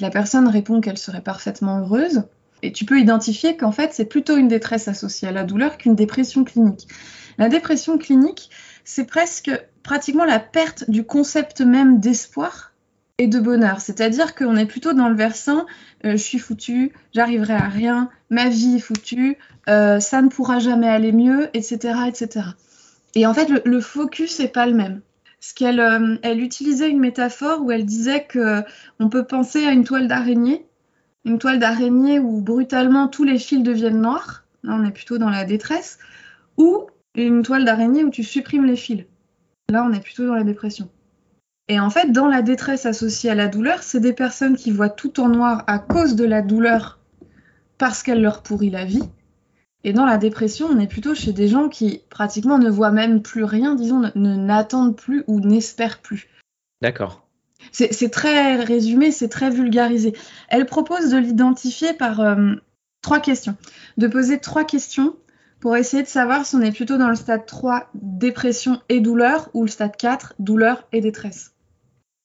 La 0.00 0.10
personne 0.10 0.48
répond 0.48 0.80
qu'elle 0.80 0.98
serait 0.98 1.20
parfaitement 1.20 1.78
heureuse. 1.78 2.24
Et 2.62 2.72
tu 2.72 2.84
peux 2.84 2.98
identifier 2.98 3.56
qu'en 3.56 3.72
fait, 3.72 3.92
c'est 3.92 4.04
plutôt 4.04 4.36
une 4.36 4.48
détresse 4.48 4.88
associée 4.88 5.28
à 5.28 5.32
la 5.32 5.44
douleur 5.44 5.78
qu'une 5.78 5.96
dépression 5.96 6.44
clinique. 6.44 6.88
La 7.38 7.48
dépression 7.48 7.98
clinique, 7.98 8.50
c'est 8.84 9.04
presque 9.04 9.50
pratiquement 9.82 10.24
la 10.24 10.38
perte 10.38 10.88
du 10.88 11.04
concept 11.04 11.60
même 11.60 11.98
d'espoir 11.98 12.71
et 13.18 13.26
de 13.26 13.38
bonheur. 13.38 13.80
C'est-à-dire 13.80 14.34
qu'on 14.34 14.56
est 14.56 14.66
plutôt 14.66 14.92
dans 14.92 15.08
le 15.08 15.14
versant 15.14 15.66
euh, 16.04 16.12
je 16.12 16.16
suis 16.16 16.38
foutu, 16.38 16.92
j'arriverai 17.14 17.54
à 17.54 17.68
rien, 17.68 18.10
ma 18.30 18.48
vie 18.48 18.76
est 18.76 18.80
foutue, 18.80 19.38
euh, 19.68 20.00
ça 20.00 20.20
ne 20.20 20.28
pourra 20.28 20.58
jamais 20.58 20.88
aller 20.88 21.12
mieux, 21.12 21.48
etc. 21.54 21.94
etc. 22.08 22.46
Et 23.14 23.26
en 23.26 23.34
fait, 23.34 23.48
le, 23.64 23.80
focus 23.80 24.40
n'est 24.40 24.48
pas 24.48 24.66
le 24.66 24.74
même. 24.74 25.00
Ce 25.38 25.54
qu'elle 25.54 25.80
euh, 25.80 26.16
elle 26.22 26.40
utilisait 26.40 26.90
une 26.90 27.00
métaphore 27.00 27.62
où 27.62 27.70
elle 27.70 27.84
disait 27.84 28.24
que 28.24 28.62
on 28.98 29.08
peut 29.08 29.24
penser 29.24 29.64
à 29.64 29.72
une 29.72 29.84
toile 29.84 30.08
d'araignée, 30.08 30.66
une 31.24 31.38
toile 31.38 31.58
d'araignée 31.58 32.18
où 32.18 32.40
brutalement 32.40 33.06
tous 33.06 33.24
les 33.24 33.38
fils 33.38 33.62
deviennent 33.62 34.00
noirs, 34.00 34.44
là 34.64 34.76
on 34.80 34.84
est 34.84 34.92
plutôt 34.92 35.18
dans 35.18 35.30
la 35.30 35.44
détresse, 35.44 35.98
ou 36.56 36.86
une 37.14 37.42
toile 37.42 37.64
d'araignée 37.64 38.02
où 38.04 38.10
tu 38.10 38.24
supprimes 38.24 38.64
les 38.64 38.76
fils. 38.76 39.04
Là 39.68 39.84
on 39.88 39.92
est 39.92 40.00
plutôt 40.00 40.26
dans 40.26 40.34
la 40.34 40.44
dépression. 40.44 40.88
Et 41.72 41.80
en 41.80 41.88
fait, 41.88 42.12
dans 42.12 42.28
la 42.28 42.42
détresse 42.42 42.84
associée 42.84 43.30
à 43.30 43.34
la 43.34 43.48
douleur, 43.48 43.82
c'est 43.82 43.98
des 43.98 44.12
personnes 44.12 44.56
qui 44.56 44.70
voient 44.70 44.90
tout 44.90 45.20
en 45.20 45.30
noir 45.30 45.64
à 45.66 45.78
cause 45.78 46.16
de 46.16 46.24
la 46.24 46.42
douleur 46.42 46.98
parce 47.78 48.02
qu'elle 48.02 48.20
leur 48.20 48.42
pourrit 48.42 48.68
la 48.68 48.84
vie. 48.84 49.08
Et 49.82 49.94
dans 49.94 50.04
la 50.04 50.18
dépression, 50.18 50.66
on 50.70 50.78
est 50.78 50.86
plutôt 50.86 51.14
chez 51.14 51.32
des 51.32 51.48
gens 51.48 51.70
qui 51.70 52.02
pratiquement 52.10 52.58
ne 52.58 52.68
voient 52.68 52.90
même 52.90 53.22
plus 53.22 53.44
rien, 53.44 53.74
disons, 53.74 54.02
ne 54.14 54.36
n'attendent 54.36 54.96
plus 54.96 55.24
ou 55.28 55.40
n'espèrent 55.40 56.02
plus. 56.02 56.28
D'accord. 56.82 57.26
C'est 57.70 58.10
très 58.10 58.56
résumé, 58.56 59.10
c'est 59.10 59.30
très 59.30 59.48
vulgarisé. 59.48 60.12
Elle 60.50 60.66
propose 60.66 61.08
de 61.08 61.16
l'identifier 61.16 61.94
par 61.94 62.20
euh, 62.20 62.52
trois 63.00 63.20
questions, 63.20 63.56
de 63.96 64.08
poser 64.08 64.40
trois 64.40 64.64
questions 64.64 65.16
pour 65.58 65.74
essayer 65.74 66.02
de 66.02 66.08
savoir 66.08 66.44
si 66.44 66.54
on 66.54 66.60
est 66.60 66.72
plutôt 66.72 66.98
dans 66.98 67.08
le 67.08 67.14
stade 67.14 67.46
3, 67.46 67.88
dépression 67.94 68.82
et 68.90 69.00
douleur, 69.00 69.48
ou 69.54 69.62
le 69.62 69.70
stade 69.70 69.96
4, 69.96 70.34
douleur 70.38 70.86
et 70.92 71.00
détresse. 71.00 71.51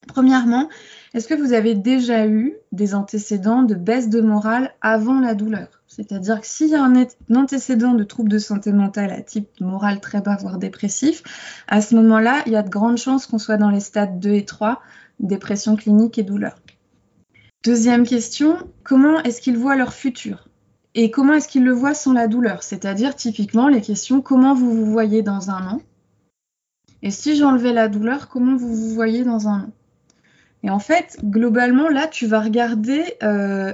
Premièrement, 0.08 0.70
est-ce 1.14 1.28
que 1.28 1.34
vous 1.34 1.54
avez 1.54 1.76
déjà 1.76 2.28
eu 2.28 2.56
des 2.72 2.96
antécédents 2.96 3.64
de 3.64 3.76
baisse 3.76 4.10
de 4.10 4.22
morale 4.22 4.74
avant 4.82 5.20
la 5.20 5.36
douleur? 5.36 5.68
C'est-à-dire 5.88 6.42
que 6.42 6.48
s'il 6.48 6.70
y 6.70 6.76
a 6.76 6.84
un, 6.84 7.06
antécédent 7.36 7.94
de 7.94 8.04
troubles 8.04 8.30
de 8.30 8.40
santé 8.40 8.72
mentale 8.72 9.12
à 9.12 9.22
type 9.22 9.50
moral 9.60 10.00
très 10.00 10.22
bas, 10.22 10.38
voire 10.40 10.58
dépressif, 10.58 11.24
à 11.68 11.82
ce 11.82 11.96
moment-là, 11.96 12.44
il 12.46 12.54
y 12.54 12.56
a 12.56 12.64
de 12.64 12.70
grandes 12.70 12.98
chances 12.98 13.26
qu'on 13.26 13.40
soit 13.40 13.58
dans 13.58 13.70
les 13.70 13.80
stades 13.80 14.20
2 14.20 14.32
et 14.32 14.46
3, 14.46 14.82
dépression 15.20 15.76
clinique 15.76 16.18
et 16.18 16.24
douleur. 16.24 16.60
Deuxième 17.64 18.06
question, 18.06 18.58
comment 18.84 19.22
est-ce 19.24 19.42
qu'ils 19.42 19.58
voient 19.58 19.76
leur 19.76 19.94
futur? 19.94 20.48
Et 20.94 21.12
comment 21.12 21.34
est-ce 21.34 21.48
qu'ils 21.48 21.64
le 21.64 21.74
voient 21.74 21.94
sans 21.94 22.14
la 22.14 22.28
douleur? 22.28 22.64
C'est-à-dire 22.64 23.16
typiquement 23.16 23.68
les 23.68 23.82
questions 23.82 24.22
comment 24.22 24.54
vous 24.54 24.72
vous 24.74 24.92
voyez 24.92 25.22
dans 25.22 25.50
un 25.50 25.68
an? 25.68 25.82
Et 27.02 27.12
si 27.12 27.36
j'enlevais 27.36 27.74
la 27.74 27.88
douleur, 27.88 28.30
comment 28.30 28.56
vous 28.56 28.74
vous 28.74 28.94
voyez 28.94 29.24
dans 29.24 29.48
un 29.48 29.62
an? 29.62 29.72
Et 30.64 30.70
en 30.70 30.80
fait, 30.80 31.18
globalement, 31.24 31.88
là, 31.88 32.08
tu 32.08 32.26
vas 32.26 32.42
regarder 32.42 33.04
euh, 33.24 33.74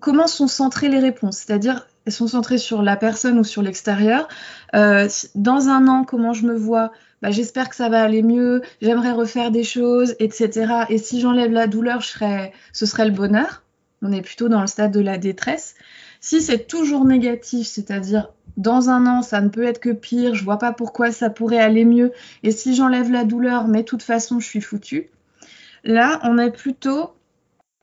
comment 0.00 0.26
sont 0.26 0.46
centrées 0.46 0.88
les 0.88 1.00
réponses. 1.00 1.38
C'est-à-dire, 1.38 1.86
elles 2.04 2.12
sont 2.12 2.28
centrées 2.28 2.58
sur 2.58 2.82
la 2.82 2.96
personne 2.96 3.38
ou 3.38 3.44
sur 3.44 3.62
l'extérieur. 3.62 4.28
Euh, 4.74 5.08
dans 5.34 5.68
un 5.68 5.88
an, 5.88 6.04
comment 6.04 6.32
je 6.32 6.46
me 6.46 6.54
vois? 6.54 6.92
Bah, 7.22 7.30
J'espère 7.30 7.68
que 7.68 7.76
ça 7.76 7.88
va 7.88 8.02
aller 8.02 8.22
mieux. 8.22 8.62
J'aimerais 8.80 9.12
refaire 9.12 9.50
des 9.50 9.64
choses, 9.64 10.14
etc. 10.20 10.84
Et 10.88 10.98
si 10.98 11.20
j'enlève 11.20 11.50
la 11.50 11.66
douleur, 11.66 12.02
ce 12.04 12.86
serait 12.86 13.04
le 13.04 13.10
bonheur. 13.10 13.64
On 14.02 14.12
est 14.12 14.22
plutôt 14.22 14.48
dans 14.48 14.60
le 14.60 14.66
stade 14.68 14.92
de 14.92 15.00
la 15.00 15.18
détresse. 15.18 15.74
Si 16.20 16.40
c'est 16.40 16.66
toujours 16.66 17.04
négatif, 17.04 17.66
c'est-à-dire 17.66 18.30
dans 18.56 18.88
un 18.88 19.06
an, 19.06 19.22
ça 19.22 19.40
ne 19.40 19.48
peut 19.48 19.64
être 19.64 19.80
que 19.80 19.90
pire, 19.90 20.34
je 20.34 20.44
vois 20.44 20.58
pas 20.58 20.72
pourquoi 20.72 21.12
ça 21.12 21.28
pourrait 21.28 21.58
aller 21.58 21.84
mieux, 21.84 22.12
et 22.42 22.52
si 22.52 22.74
j'enlève 22.74 23.10
la 23.10 23.24
douleur, 23.24 23.68
mais 23.68 23.80
de 23.80 23.84
toute 23.84 24.02
façon, 24.02 24.40
je 24.40 24.46
suis 24.46 24.62
foutu, 24.62 25.10
Là, 25.86 26.18
on 26.24 26.36
est 26.36 26.50
plutôt 26.50 27.12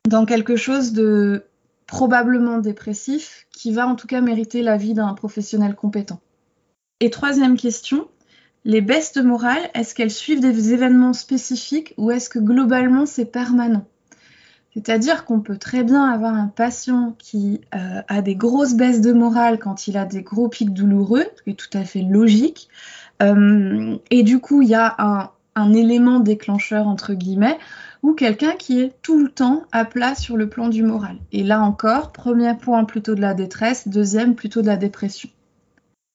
dans 0.06 0.26
quelque 0.26 0.56
chose 0.56 0.92
de 0.92 1.44
probablement 1.86 2.58
dépressif 2.58 3.46
qui 3.50 3.72
va 3.72 3.88
en 3.88 3.96
tout 3.96 4.06
cas 4.06 4.20
mériter 4.20 4.60
l'avis 4.60 4.92
d'un 4.92 5.14
professionnel 5.14 5.74
compétent. 5.74 6.20
Et 7.00 7.08
troisième 7.08 7.56
question, 7.56 8.06
les 8.66 8.82
baisses 8.82 9.14
de 9.14 9.22
morale, 9.22 9.70
est-ce 9.72 9.94
qu'elles 9.94 10.10
suivent 10.10 10.40
des 10.40 10.74
événements 10.74 11.14
spécifiques 11.14 11.94
ou 11.96 12.10
est-ce 12.10 12.28
que 12.28 12.38
globalement 12.38 13.06
c'est 13.06 13.24
permanent? 13.24 13.86
C'est-à-dire 14.74 15.24
qu'on 15.24 15.40
peut 15.40 15.56
très 15.56 15.82
bien 15.82 16.04
avoir 16.04 16.34
un 16.34 16.48
patient 16.48 17.16
qui 17.18 17.62
euh, 17.74 18.02
a 18.06 18.20
des 18.20 18.34
grosses 18.34 18.74
baisses 18.74 19.00
de 19.00 19.12
morale 19.12 19.58
quand 19.58 19.86
il 19.86 19.96
a 19.96 20.04
des 20.04 20.22
gros 20.22 20.48
pics 20.48 20.74
douloureux, 20.74 21.24
ce 21.36 21.42
qui 21.42 21.50
est 21.50 21.54
tout 21.54 21.78
à 21.78 21.84
fait 21.84 22.02
logique. 22.02 22.68
Euh, 23.22 23.96
et 24.10 24.24
du 24.24 24.40
coup, 24.40 24.60
il 24.60 24.68
y 24.68 24.74
a 24.74 24.94
un, 24.98 25.30
un 25.54 25.72
élément 25.72 26.20
déclencheur, 26.20 26.88
entre 26.88 27.14
guillemets, 27.14 27.58
ou 28.02 28.12
quelqu'un 28.12 28.52
qui 28.52 28.80
est 28.80 28.92
tout 29.02 29.18
le 29.18 29.30
temps 29.30 29.62
à 29.72 29.84
plat 29.84 30.14
sur 30.14 30.36
le 30.36 30.48
plan 30.48 30.68
du 30.68 30.82
moral. 30.82 31.16
Et 31.32 31.42
là 31.42 31.62
encore, 31.62 32.12
premier 32.12 32.54
point 32.54 32.84
plutôt 32.84 33.14
de 33.14 33.20
la 33.20 33.34
détresse, 33.34 33.88
deuxième 33.88 34.34
plutôt 34.34 34.62
de 34.62 34.66
la 34.66 34.76
dépression. 34.76 35.30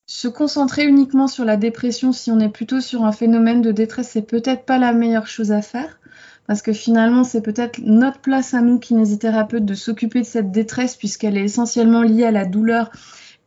Se 0.05 0.27
concentrer 0.27 0.85
uniquement 0.85 1.27
sur 1.27 1.45
la 1.45 1.57
dépression 1.57 2.11
si 2.11 2.31
on 2.31 2.39
est 2.39 2.49
plutôt 2.49 2.81
sur 2.81 3.05
un 3.05 3.11
phénomène 3.11 3.61
de 3.61 3.71
détresse, 3.71 4.09
c'est 4.09 4.23
peut-être 4.23 4.65
pas 4.65 4.79
la 4.79 4.91
meilleure 4.91 5.27
chose 5.27 5.51
à 5.51 5.61
faire, 5.61 5.99
parce 6.47 6.63
que 6.63 6.73
finalement, 6.73 7.23
c'est 7.23 7.41
peut-être 7.41 7.79
notre 7.83 8.19
place 8.19 8.55
à 8.55 8.61
nous, 8.61 8.79
kinésithérapeutes, 8.79 9.65
de 9.65 9.75
s'occuper 9.75 10.21
de 10.21 10.25
cette 10.25 10.51
détresse, 10.51 10.95
puisqu'elle 10.95 11.37
est 11.37 11.43
essentiellement 11.43 12.01
liée 12.01 12.25
à 12.25 12.31
la 12.31 12.45
douleur 12.45 12.91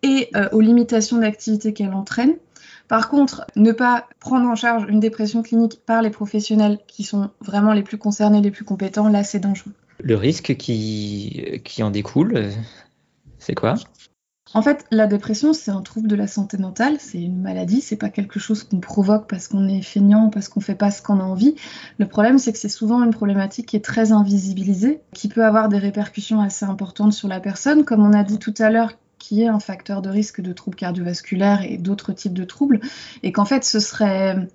et 0.02 0.30
euh, 0.36 0.48
aux 0.52 0.60
limitations 0.60 1.18
d'activité 1.18 1.72
qu'elle 1.72 1.94
entraîne. 1.94 2.34
Par 2.92 3.08
contre, 3.08 3.46
ne 3.56 3.72
pas 3.72 4.06
prendre 4.20 4.46
en 4.46 4.54
charge 4.54 4.84
une 4.86 5.00
dépression 5.00 5.42
clinique 5.42 5.80
par 5.86 6.02
les 6.02 6.10
professionnels 6.10 6.78
qui 6.86 7.04
sont 7.04 7.30
vraiment 7.40 7.72
les 7.72 7.82
plus 7.82 7.96
concernés, 7.96 8.42
les 8.42 8.50
plus 8.50 8.66
compétents, 8.66 9.08
là, 9.08 9.24
c'est 9.24 9.40
dangereux. 9.40 9.72
Le 9.98 10.14
risque 10.14 10.56
qui, 10.58 11.62
qui 11.64 11.82
en 11.82 11.90
découle, 11.90 12.50
c'est 13.38 13.54
quoi? 13.54 13.76
En 14.52 14.60
fait, 14.60 14.84
la 14.90 15.06
dépression, 15.06 15.54
c'est 15.54 15.70
un 15.70 15.80
trouble 15.80 16.06
de 16.06 16.14
la 16.14 16.26
santé 16.26 16.58
mentale, 16.58 16.96
c'est 16.98 17.22
une 17.22 17.40
maladie, 17.40 17.80
c'est 17.80 17.96
pas 17.96 18.10
quelque 18.10 18.38
chose 18.38 18.62
qu'on 18.62 18.80
provoque 18.80 19.26
parce 19.26 19.48
qu'on 19.48 19.66
est 19.68 19.80
feignant, 19.80 20.28
parce 20.28 20.50
qu'on 20.50 20.60
fait 20.60 20.74
pas 20.74 20.90
ce 20.90 21.00
qu'on 21.00 21.18
a 21.18 21.24
envie. 21.24 21.54
Le 21.96 22.06
problème, 22.06 22.36
c'est 22.36 22.52
que 22.52 22.58
c'est 22.58 22.68
souvent 22.68 23.02
une 23.02 23.14
problématique 23.14 23.68
qui 23.68 23.76
est 23.76 23.84
très 23.84 24.12
invisibilisée, 24.12 25.00
qui 25.14 25.28
peut 25.28 25.46
avoir 25.46 25.70
des 25.70 25.78
répercussions 25.78 26.42
assez 26.42 26.66
importantes 26.66 27.14
sur 27.14 27.28
la 27.28 27.40
personne. 27.40 27.86
Comme 27.86 28.04
on 28.04 28.12
a 28.12 28.22
dit 28.22 28.38
tout 28.38 28.52
à 28.58 28.68
l'heure, 28.68 28.92
qui 29.22 29.42
est 29.42 29.46
un 29.46 29.60
facteur 29.60 30.02
de 30.02 30.10
risque 30.10 30.40
de 30.40 30.52
troubles 30.52 30.76
cardiovasculaires 30.76 31.62
et 31.62 31.78
d'autres 31.78 32.12
types 32.12 32.34
de 32.34 32.44
troubles, 32.44 32.80
et 33.22 33.30
qu'en 33.30 33.44
fait 33.44 33.64
ce 33.64 33.78
serait 33.78 34.48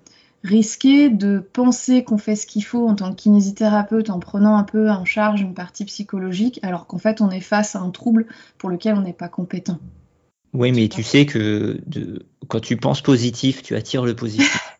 risqué 0.44 1.08
de 1.08 1.38
penser 1.38 2.04
qu'on 2.04 2.18
fait 2.18 2.36
ce 2.36 2.46
qu'il 2.46 2.62
faut 2.62 2.86
en 2.86 2.94
tant 2.94 3.10
que 3.10 3.16
kinésithérapeute 3.16 4.10
en 4.10 4.20
prenant 4.20 4.56
un 4.56 4.64
peu 4.64 4.90
en 4.90 5.06
charge 5.06 5.40
une 5.40 5.54
partie 5.54 5.86
psychologique, 5.86 6.60
alors 6.62 6.86
qu'en 6.86 6.98
fait 6.98 7.22
on 7.22 7.30
est 7.30 7.40
face 7.40 7.76
à 7.76 7.80
un 7.80 7.90
trouble 7.90 8.26
pour 8.58 8.68
lequel 8.68 8.94
on 8.94 9.00
n'est 9.00 9.14
pas 9.14 9.28
compétent. 9.28 9.78
Oui, 10.52 10.70
mais 10.72 10.88
tu 10.88 11.02
sais 11.02 11.24
que 11.24 11.80
de, 11.86 12.26
quand 12.46 12.60
tu 12.60 12.76
penses 12.76 13.00
positif, 13.00 13.62
tu 13.62 13.74
attires 13.74 14.04
le 14.04 14.14
positif. 14.14 14.74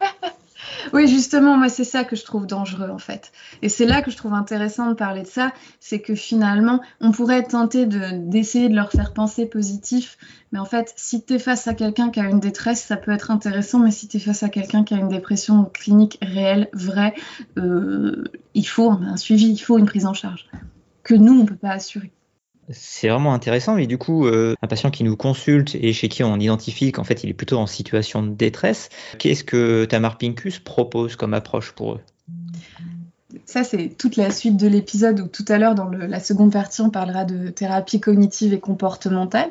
Oui, 0.92 1.08
justement, 1.08 1.56
moi, 1.56 1.68
c'est 1.68 1.84
ça 1.84 2.04
que 2.04 2.16
je 2.16 2.24
trouve 2.24 2.46
dangereux, 2.46 2.90
en 2.90 2.98
fait. 2.98 3.32
Et 3.62 3.68
c'est 3.68 3.86
là 3.86 4.02
que 4.02 4.10
je 4.10 4.16
trouve 4.16 4.34
intéressant 4.34 4.88
de 4.88 4.94
parler 4.94 5.22
de 5.22 5.26
ça, 5.26 5.52
c'est 5.80 6.00
que 6.00 6.14
finalement, 6.14 6.80
on 7.00 7.12
pourrait 7.12 7.42
tenter 7.42 7.86
d'essayer 7.86 8.68
de, 8.68 8.74
leur 8.74 8.90
faire 8.90 9.12
penser 9.12 9.46
positif, 9.46 10.18
mais 10.52 10.58
en 10.58 10.64
fait, 10.64 10.92
si 10.96 11.24
tu 11.24 11.34
es 11.34 11.38
face 11.38 11.66
à 11.68 11.74
quelqu'un 11.74 12.10
qui 12.10 12.20
a 12.20 12.24
une 12.24 12.40
détresse, 12.40 12.82
ça 12.82 12.96
peut 12.96 13.12
être 13.12 13.30
intéressant, 13.30 13.78
mais 13.78 13.90
si 13.90 14.08
tu 14.08 14.16
es 14.16 14.20
face 14.20 14.42
à 14.42 14.48
quelqu'un 14.48 14.84
qui 14.84 14.94
a 14.94 14.98
une 14.98 15.08
dépression 15.08 15.64
clinique 15.64 16.18
réelle, 16.22 16.68
vraie, 16.72 17.14
euh, 17.56 18.24
il 18.54 18.66
faut 18.66 18.90
un 18.90 19.16
suivi, 19.16 19.50
il 19.50 19.58
faut 19.58 19.78
une 19.78 19.86
prise 19.86 20.06
en 20.06 20.14
charge, 20.14 20.46
que 21.02 21.14
nous, 21.14 21.32
on 21.32 21.42
ne 21.42 21.48
peut 21.48 21.56
pas 21.56 21.72
assurer. 21.72 22.12
C'est 22.70 23.08
vraiment 23.08 23.32
intéressant, 23.32 23.74
mais 23.76 23.86
du 23.86 23.98
coup, 23.98 24.26
euh, 24.26 24.54
un 24.62 24.66
patient 24.66 24.90
qui 24.90 25.04
nous 25.04 25.16
consulte 25.16 25.74
et 25.74 25.92
chez 25.92 26.08
qui 26.08 26.22
on 26.22 26.36
identifie 26.38 26.92
qu'en 26.92 27.04
fait 27.04 27.24
il 27.24 27.30
est 27.30 27.34
plutôt 27.34 27.58
en 27.58 27.66
situation 27.66 28.22
de 28.22 28.30
détresse, 28.30 28.90
qu'est-ce 29.18 29.44
que 29.44 29.86
Tamar 29.86 30.18
Pincus 30.18 30.58
propose 30.58 31.16
comme 31.16 31.34
approche 31.34 31.72
pour 31.72 31.94
eux? 31.94 32.00
Ça, 33.44 33.64
c'est 33.64 33.88
toute 33.88 34.16
la 34.16 34.30
suite 34.30 34.56
de 34.56 34.66
l'épisode 34.66 35.20
où 35.20 35.26
tout 35.26 35.44
à 35.48 35.58
l'heure, 35.58 35.74
dans 35.74 35.88
la 35.88 36.20
seconde 36.20 36.52
partie, 36.52 36.80
on 36.80 36.90
parlera 36.90 37.24
de 37.24 37.48
thérapie 37.48 38.00
cognitive 38.00 38.52
et 38.52 38.60
comportementale. 38.60 39.48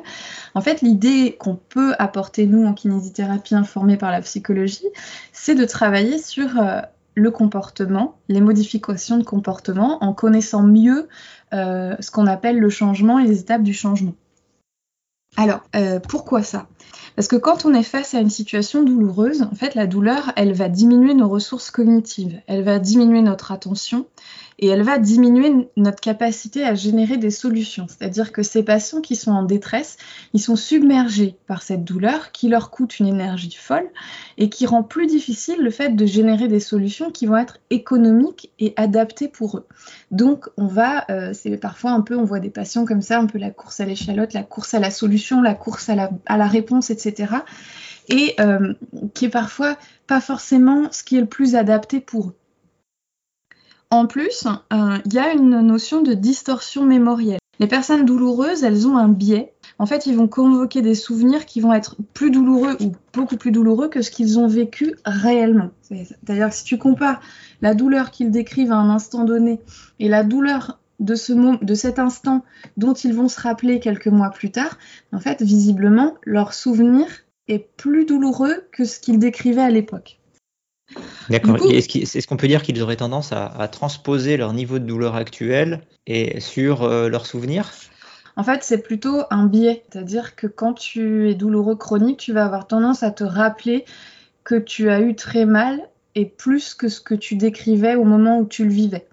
En 0.54 0.60
fait, 0.60 0.82
l'idée 0.82 1.36
qu'on 1.38 1.56
peut 1.56 1.94
apporter, 1.98 2.46
nous, 2.46 2.64
en 2.66 2.74
kinésithérapie 2.74 3.54
informée 3.54 3.96
par 3.96 4.10
la 4.10 4.20
psychologie, 4.20 4.86
c'est 5.32 5.54
de 5.54 5.64
travailler 5.64 6.18
sur 6.18 6.60
euh, 6.60 6.80
le 7.18 7.30
comportement, 7.30 8.16
les 8.28 8.40
modifications 8.40 9.18
de 9.18 9.24
comportement, 9.24 10.02
en 10.02 10.12
connaissant 10.12 10.62
mieux 10.62 11.08
euh, 11.52 11.96
ce 12.00 12.10
qu'on 12.10 12.26
appelle 12.26 12.58
le 12.58 12.70
changement 12.70 13.18
et 13.18 13.26
les 13.26 13.40
étapes 13.40 13.62
du 13.62 13.74
changement. 13.74 14.14
Alors, 15.36 15.60
euh, 15.76 16.00
pourquoi 16.00 16.42
ça? 16.42 16.66
Parce 17.14 17.28
que 17.28 17.36
quand 17.36 17.64
on 17.64 17.74
est 17.74 17.82
face 17.82 18.14
à 18.14 18.20
une 18.20 18.30
situation 18.30 18.82
douloureuse, 18.82 19.42
en 19.42 19.54
fait, 19.54 19.74
la 19.74 19.86
douleur, 19.86 20.32
elle 20.36 20.52
va 20.52 20.68
diminuer 20.68 21.14
nos 21.14 21.28
ressources 21.28 21.70
cognitives, 21.70 22.40
elle 22.46 22.62
va 22.62 22.78
diminuer 22.78 23.22
notre 23.22 23.52
attention, 23.52 24.06
et 24.58 24.66
elle 24.66 24.82
va 24.82 24.98
diminuer 24.98 25.68
notre 25.76 26.00
capacité 26.00 26.64
à 26.64 26.74
générer 26.74 27.16
des 27.16 27.30
solutions. 27.30 27.86
C'est-à-dire 27.88 28.32
que 28.32 28.42
ces 28.42 28.64
patients 28.64 29.00
qui 29.00 29.14
sont 29.14 29.30
en 29.30 29.44
détresse, 29.44 29.96
ils 30.34 30.40
sont 30.40 30.56
submergés 30.56 31.36
par 31.46 31.62
cette 31.62 31.84
douleur 31.84 32.32
qui 32.32 32.48
leur 32.48 32.70
coûte 32.70 32.98
une 32.98 33.06
énergie 33.06 33.56
folle 33.56 33.88
et 34.36 34.48
qui 34.48 34.66
rend 34.66 34.82
plus 34.82 35.06
difficile 35.06 35.62
le 35.62 35.70
fait 35.70 35.94
de 35.94 36.06
générer 36.06 36.48
des 36.48 36.60
solutions 36.60 37.10
qui 37.10 37.26
vont 37.26 37.36
être 37.36 37.58
économiques 37.70 38.50
et 38.58 38.72
adaptées 38.76 39.28
pour 39.28 39.58
eux. 39.58 39.66
Donc 40.10 40.48
on 40.56 40.66
va, 40.66 41.04
euh, 41.10 41.32
c'est 41.32 41.56
parfois 41.56 41.92
un 41.92 42.00
peu, 42.00 42.16
on 42.16 42.24
voit 42.24 42.40
des 42.40 42.50
patients 42.50 42.84
comme 42.84 43.02
ça, 43.02 43.18
un 43.18 43.26
peu 43.26 43.38
la 43.38 43.50
course 43.50 43.78
à 43.78 43.84
l'échalote, 43.84 44.32
la 44.32 44.42
course 44.42 44.74
à 44.74 44.80
la 44.80 44.90
solution, 44.90 45.40
la 45.40 45.54
course 45.54 45.88
à 45.88 45.94
la, 45.94 46.46
réponse, 46.46 46.90
etc. 46.90 47.32
Et 48.08 48.34
euh, 48.40 48.74
qui 49.14 49.26
est 49.26 49.30
parfois 49.30 49.76
pas 50.06 50.20
forcément 50.20 50.88
ce 50.90 51.04
qui 51.04 51.16
est 51.16 51.20
le 51.20 51.26
plus 51.26 51.54
adapté 51.54 52.00
pour 52.00 52.28
eux. 52.28 52.34
En 53.90 54.06
plus, 54.06 54.46
euh, 54.72 54.98
il 55.06 55.14
y 55.14 55.18
a 55.18 55.32
une 55.32 55.60
notion 55.60 56.02
de 56.02 56.12
distorsion 56.12 56.84
mémorielle. 56.84 57.38
Les 57.58 57.66
personnes 57.66 58.04
douloureuses, 58.04 58.62
elles 58.62 58.86
ont 58.86 58.96
un 58.96 59.08
biais. 59.08 59.54
En 59.78 59.86
fait, 59.86 60.06
ils 60.06 60.16
vont 60.16 60.28
convoquer 60.28 60.82
des 60.82 60.94
souvenirs 60.94 61.46
qui 61.46 61.60
vont 61.60 61.72
être 61.72 61.96
plus 62.12 62.30
douloureux 62.30 62.76
ou 62.80 62.92
beaucoup 63.12 63.36
plus 63.36 63.50
douloureux 63.50 63.88
que 63.88 64.02
ce 64.02 64.10
qu'ils 64.10 64.38
ont 64.38 64.46
vécu 64.46 64.94
réellement. 65.04 65.70
C'est-à-dire 65.82 66.50
que 66.50 66.54
si 66.54 66.64
tu 66.64 66.78
compares 66.78 67.20
la 67.62 67.74
douleur 67.74 68.10
qu'ils 68.10 68.30
décrivent 68.30 68.72
à 68.72 68.76
un 68.76 68.90
instant 68.90 69.24
donné 69.24 69.60
et 69.98 70.08
la 70.08 70.22
douleur 70.22 70.78
de, 71.00 71.14
ce 71.14 71.32
de 71.64 71.74
cet 71.74 71.98
instant 71.98 72.44
dont 72.76 72.92
ils 72.92 73.14
vont 73.14 73.28
se 73.28 73.40
rappeler 73.40 73.80
quelques 73.80 74.08
mois 74.08 74.30
plus 74.30 74.50
tard, 74.50 74.78
en 75.12 75.20
fait, 75.20 75.42
visiblement, 75.42 76.14
leur 76.24 76.52
souvenir 76.54 77.06
est 77.48 77.70
plus 77.76 78.04
douloureux 78.04 78.64
que 78.72 78.84
ce 78.84 79.00
qu'ils 79.00 79.18
décrivaient 79.18 79.62
à 79.62 79.70
l'époque. 79.70 80.17
D'accord. 81.28 81.56
Est-ce 81.70 82.26
qu'on 82.26 82.36
peut 82.36 82.48
dire 82.48 82.62
qu'ils 82.62 82.82
auraient 82.82 82.96
tendance 82.96 83.32
à, 83.32 83.68
transposer 83.68 84.36
leur 84.36 84.52
niveau 84.52 84.78
de 84.78 84.84
douleur 84.84 85.14
actuel 85.14 85.82
et 86.06 86.40
sur 86.40 86.84
euh, 86.84 87.08
leurs 87.08 87.26
souvenirs? 87.26 87.70
En 88.36 88.44
fait, 88.44 88.62
c'est 88.62 88.82
plutôt 88.82 89.22
un 89.30 89.46
biais. 89.46 89.84
C'est-à-dire 89.90 90.36
que 90.36 90.46
quand 90.46 90.74
tu 90.74 91.28
es 91.28 91.34
douloureux 91.34 91.76
chronique, 91.76 92.18
tu 92.18 92.32
vas 92.32 92.44
avoir 92.44 92.66
tendance 92.66 93.02
à 93.02 93.10
te 93.10 93.24
rappeler 93.24 93.84
que 94.44 94.54
tu 94.54 94.88
as 94.90 95.00
eu 95.00 95.14
très 95.14 95.44
mal 95.44 95.80
et 96.14 96.24
plus 96.24 96.74
que 96.74 96.88
ce 96.88 97.00
que 97.00 97.14
tu 97.14 97.36
décrivais 97.36 97.96
au 97.96 98.04
moment 98.04 98.38
où 98.38 98.46
tu 98.46 98.64
le 98.64 98.70
vivais. 98.70 99.06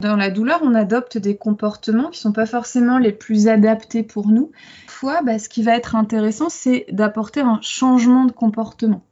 Dans 0.00 0.16
la 0.16 0.30
douleur, 0.30 0.60
on 0.62 0.74
adopte 0.74 1.18
des 1.18 1.36
comportements 1.36 2.10
qui 2.10 2.18
ne 2.18 2.22
sont 2.22 2.32
pas 2.32 2.46
forcément 2.46 2.98
les 2.98 3.12
plus 3.12 3.46
adaptés 3.46 4.02
pour 4.02 4.28
nous. 4.28 4.50
Fois, 4.88 5.22
bah, 5.22 5.38
ce 5.38 5.48
qui 5.48 5.62
va 5.62 5.76
être 5.76 5.94
intéressant, 5.94 6.48
c'est 6.48 6.86
d'apporter 6.90 7.40
un 7.40 7.60
changement 7.62 8.24
de 8.24 8.32
comportement. 8.32 9.02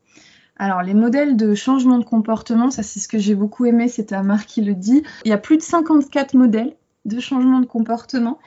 Alors, 0.57 0.83
les 0.83 0.95
modèles 0.95 1.37
de 1.37 1.55
changement 1.55 1.99
de 1.99 2.05
comportement, 2.05 2.71
ça 2.71 2.83
c'est 2.83 3.01
ce 3.01 3.09
que 3.09 3.19
j'ai 3.19 3.35
beaucoup 3.35 3.65
aimé, 3.65 3.89
c'est 3.89 4.07
Tamar 4.07 4.47
qui 4.47 4.63
le 4.63 4.75
dit. 4.75 5.03
Il 5.25 5.31
y 5.31 5.33
a 5.33 5.39
plus 5.39 5.57
de 5.57 5.63
54 5.63 6.35
modèles 6.35 6.75
de 7.05 7.21
changement 7.21 7.61
de 7.61 7.67
comportement. 7.67 8.39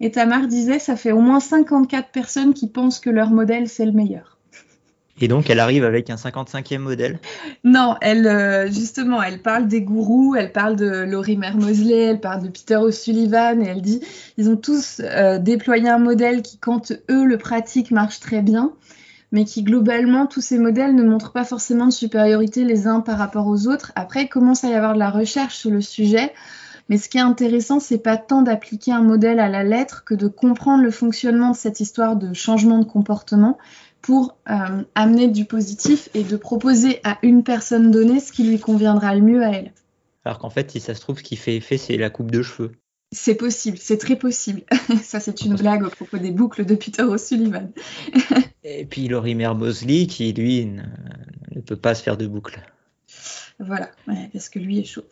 Et 0.00 0.10
Tamar 0.10 0.46
disait, 0.46 0.78
ça 0.78 0.96
fait 0.96 1.12
au 1.12 1.20
moins 1.20 1.40
54 1.40 2.10
personnes 2.10 2.54
qui 2.54 2.68
pensent 2.68 3.00
que 3.00 3.10
leur 3.10 3.30
modèle, 3.30 3.68
c'est 3.68 3.86
le 3.86 3.92
meilleur. 3.92 4.34
Et 5.20 5.28
donc, 5.28 5.48
elle 5.48 5.60
arrive 5.60 5.84
avec 5.84 6.10
un 6.10 6.16
55e 6.16 6.78
modèle? 6.78 7.20
Non, 7.62 7.96
elle, 8.00 8.26
euh, 8.26 8.66
justement, 8.66 9.22
elle 9.22 9.40
parle 9.40 9.68
des 9.68 9.80
gourous, 9.80 10.34
elle 10.36 10.50
parle 10.50 10.74
de 10.74 11.04
Lorimer 11.04 11.52
Mosley, 11.54 12.02
elle 12.02 12.20
parle 12.20 12.42
de 12.42 12.48
Peter 12.48 12.76
O'Sullivan, 12.76 13.62
et 13.62 13.68
elle 13.68 13.82
dit 13.82 14.00
ils 14.38 14.50
ont 14.50 14.56
tous 14.56 15.00
euh, 15.04 15.38
déployé 15.38 15.88
un 15.88 15.98
modèle 15.98 16.42
qui, 16.42 16.58
quand 16.58 16.92
eux 17.10 17.24
le 17.24 17.38
pratiquent, 17.38 17.92
marche 17.92 18.18
très 18.18 18.42
bien, 18.42 18.72
mais 19.34 19.44
qui, 19.44 19.64
globalement, 19.64 20.26
tous 20.26 20.40
ces 20.40 20.58
modèles 20.58 20.94
ne 20.94 21.02
montrent 21.02 21.32
pas 21.32 21.44
forcément 21.44 21.86
de 21.86 21.92
supériorité 21.92 22.62
les 22.62 22.86
uns 22.86 23.00
par 23.00 23.18
rapport 23.18 23.48
aux 23.48 23.66
autres. 23.66 23.90
Après, 23.96 24.22
il 24.22 24.28
commence 24.28 24.62
à 24.62 24.68
y 24.68 24.74
avoir 24.74 24.94
de 24.94 25.00
la 25.00 25.10
recherche 25.10 25.56
sur 25.56 25.72
le 25.72 25.80
sujet. 25.80 26.32
Mais 26.88 26.98
ce 26.98 27.08
qui 27.08 27.18
est 27.18 27.22
intéressant, 27.22 27.80
c'est 27.80 27.98
pas 27.98 28.16
tant 28.16 28.42
d'appliquer 28.42 28.92
un 28.92 29.02
modèle 29.02 29.40
à 29.40 29.48
la 29.48 29.64
lettre 29.64 30.04
que 30.04 30.14
de 30.14 30.28
comprendre 30.28 30.84
le 30.84 30.92
fonctionnement 30.92 31.50
de 31.50 31.56
cette 31.56 31.80
histoire 31.80 32.14
de 32.14 32.32
changement 32.32 32.78
de 32.78 32.84
comportement 32.84 33.58
pour 34.02 34.36
euh, 34.48 34.84
amener 34.94 35.26
du 35.26 35.46
positif 35.46 36.08
et 36.14 36.22
de 36.22 36.36
proposer 36.36 37.00
à 37.02 37.18
une 37.22 37.42
personne 37.42 37.90
donnée 37.90 38.20
ce 38.20 38.30
qui 38.30 38.44
lui 38.44 38.60
conviendra 38.60 39.16
le 39.16 39.22
mieux 39.22 39.42
à 39.42 39.50
elle. 39.50 39.72
Alors 40.24 40.38
qu'en 40.38 40.50
fait, 40.50 40.70
si 40.70 40.78
ça 40.78 40.94
se 40.94 41.00
trouve, 41.00 41.18
ce 41.18 41.24
qui 41.24 41.34
fait 41.34 41.56
effet, 41.56 41.76
c'est 41.76 41.96
la 41.96 42.08
coupe 42.08 42.30
de 42.30 42.42
cheveux. 42.42 42.70
C'est 43.14 43.36
possible, 43.36 43.78
c'est 43.78 43.98
très 43.98 44.16
possible. 44.16 44.62
ça, 45.02 45.20
c'est 45.20 45.42
une 45.42 45.54
blague 45.54 45.84
au 45.84 45.88
propos 45.88 46.18
des 46.18 46.32
boucles 46.32 46.64
de 46.66 46.74
Peter 46.74 47.04
O'Sullivan. 47.04 47.70
et 48.64 48.84
puis 48.84 49.06
Lorimer 49.06 49.52
Bosley, 49.56 50.06
qui 50.06 50.32
lui 50.32 50.66
ne, 50.66 51.60
peut 51.60 51.76
pas 51.76 51.94
se 51.94 52.02
faire 52.02 52.16
de 52.16 52.26
boucles. 52.26 52.60
Voilà, 53.60 53.88
parce 54.32 54.48
que 54.48 54.58
lui 54.58 54.80
est 54.80 54.84
chauve. 54.84 55.04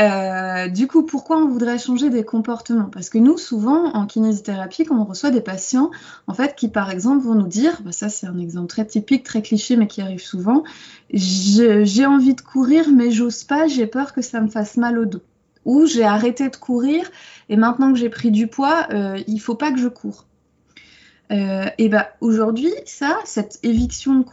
Euh, 0.00 0.68
du 0.68 0.86
coup, 0.86 1.06
pourquoi 1.06 1.38
on 1.38 1.48
voudrait 1.48 1.78
changer 1.78 2.10
des 2.10 2.24
comportements? 2.24 2.90
Parce 2.90 3.08
que 3.08 3.16
nous, 3.16 3.38
souvent, 3.38 3.94
en 3.94 4.06
kinésithérapie, 4.06 4.84
quand 4.84 5.00
on 5.00 5.04
reçoit 5.04 5.30
des 5.30 5.40
patients, 5.40 5.90
en 6.26 6.34
fait, 6.34 6.54
qui 6.56 6.68
par 6.68 6.90
exemple 6.90 7.24
vont 7.24 7.36
nous 7.36 7.46
dire, 7.46 7.80
bah, 7.82 7.92
ça 7.92 8.10
c'est 8.10 8.26
un 8.26 8.38
exemple 8.38 8.66
très 8.66 8.84
typique, 8.84 9.24
très 9.24 9.40
cliché, 9.40 9.76
mais 9.76 9.86
qui 9.86 10.02
arrive 10.02 10.22
souvent, 10.22 10.62
j'ai 11.10 12.04
envie 12.06 12.34
de 12.34 12.40
courir, 12.42 12.90
mais 12.92 13.10
j'ose 13.12 13.44
pas, 13.44 13.66
j'ai 13.66 13.86
peur 13.86 14.12
que 14.12 14.20
ça 14.20 14.42
me 14.42 14.48
fasse 14.48 14.76
mal 14.76 14.98
au 14.98 15.06
dos. 15.06 15.22
Ou 15.64 15.86
j'ai 15.86 16.04
arrêté 16.04 16.48
de 16.48 16.56
courir, 16.56 17.10
et 17.48 17.56
maintenant 17.56 17.92
que 17.92 17.98
j'ai 17.98 18.10
pris 18.10 18.30
du 18.30 18.46
poids, 18.46 18.86
euh, 18.90 19.18
il 19.26 19.38
faut 19.38 19.54
pas 19.54 19.72
que 19.72 19.78
je 19.78 19.88
cours. 19.88 20.26
Euh, 21.32 21.64
et 21.78 21.88
bah 21.88 22.10
aujourd'hui, 22.20 22.72
ça, 22.84 23.18
cette 23.24 23.58
éviction 23.62 24.24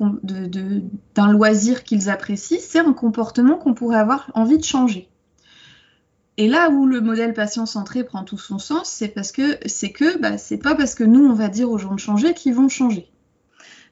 d'un 1.16 1.32
loisir 1.32 1.84
qu'ils 1.84 2.10
apprécient, 2.10 2.60
c'est 2.60 2.80
un 2.80 2.94
comportement 2.94 3.56
qu'on 3.56 3.74
pourrait 3.74 3.98
avoir 3.98 4.30
envie 4.34 4.58
de 4.58 4.64
changer. 4.64 5.08
Et 6.38 6.48
là 6.48 6.70
où 6.70 6.86
le 6.86 7.02
modèle 7.02 7.34
patient 7.34 7.66
centré 7.66 8.04
prend 8.04 8.24
tout 8.24 8.38
son 8.38 8.58
sens, 8.58 8.90
c'est 8.90 9.10
parce 9.10 9.32
que 9.32 9.58
c'est 9.66 9.92
que 9.92 10.18
bah, 10.18 10.38
c'est 10.38 10.58
pas 10.58 10.76
parce 10.76 10.96
que 10.96 11.04
nous 11.04 11.26
on 11.26 11.34
va 11.34 11.50
dire 11.50 11.70
aux 11.70 11.78
gens 11.78 11.94
de 11.94 12.00
changer 12.00 12.34
qu'ils 12.34 12.56
vont 12.56 12.70
changer. 12.70 13.10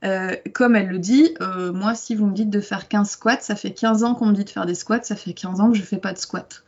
Euh, 0.05 0.35
comme 0.53 0.75
elle 0.75 0.87
le 0.87 0.99
dit, 0.99 1.35
euh, 1.41 1.73
moi 1.73 1.93
si 1.93 2.15
vous 2.15 2.25
me 2.25 2.33
dites 2.33 2.49
de 2.49 2.61
faire 2.61 2.87
15 2.87 3.09
squats, 3.09 3.41
ça 3.41 3.55
fait 3.55 3.71
15 3.71 4.03
ans 4.03 4.15
qu'on 4.15 4.27
me 4.27 4.33
dit 4.33 4.45
de 4.45 4.49
faire 4.49 4.65
des 4.65 4.75
squats, 4.75 5.03
ça 5.03 5.15
fait 5.15 5.33
15 5.33 5.59
ans 5.59 5.71
que 5.71 5.77
je 5.77 5.83
fais 5.83 5.97
pas 5.97 6.13
de 6.13 6.17
squats. 6.17 6.63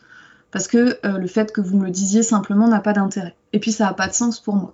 Parce 0.52 0.68
que 0.68 1.00
euh, 1.06 1.18
le 1.18 1.28
fait 1.28 1.52
que 1.52 1.62
vous 1.62 1.78
me 1.78 1.86
le 1.86 1.92
disiez 1.92 2.24
simplement 2.24 2.68
n'a 2.68 2.80
pas 2.80 2.94
d'intérêt. 2.94 3.36
Et 3.54 3.60
puis 3.60 3.72
ça 3.72 3.86
n'a 3.86 3.94
pas 3.94 4.08
de 4.08 4.14
sens 4.14 4.40
pour 4.40 4.56
moi. 4.56 4.74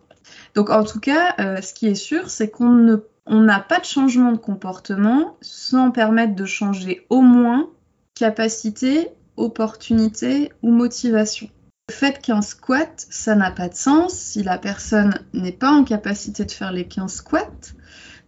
Donc 0.55 0.69
en 0.69 0.83
tout 0.83 0.99
cas, 0.99 1.35
ce 1.61 1.73
qui 1.73 1.87
est 1.87 1.95
sûr, 1.95 2.29
c'est 2.29 2.49
qu'on 2.49 2.99
n'a 3.29 3.59
pas 3.59 3.79
de 3.79 3.85
changement 3.85 4.33
de 4.33 4.37
comportement 4.37 5.37
sans 5.39 5.91
permettre 5.91 6.35
de 6.35 6.45
changer 6.45 7.05
au 7.09 7.21
moins 7.21 7.69
capacité 8.13 9.09
opportunité 9.37 10.51
ou 10.63 10.71
motivation. 10.71 11.49
Le 11.89 11.93
fait 11.93 12.19
qu'un 12.19 12.41
squat, 12.41 13.05
ça 13.09 13.35
n'a 13.35 13.51
pas 13.51 13.69
de 13.69 13.75
sens 13.75 14.13
si 14.13 14.43
la 14.43 14.57
personne 14.57 15.19
n'est 15.33 15.53
pas 15.53 15.71
en 15.71 15.85
capacité 15.85 16.43
de 16.43 16.51
faire 16.51 16.73
les 16.73 16.85
15 16.85 17.13
squats, 17.13 17.47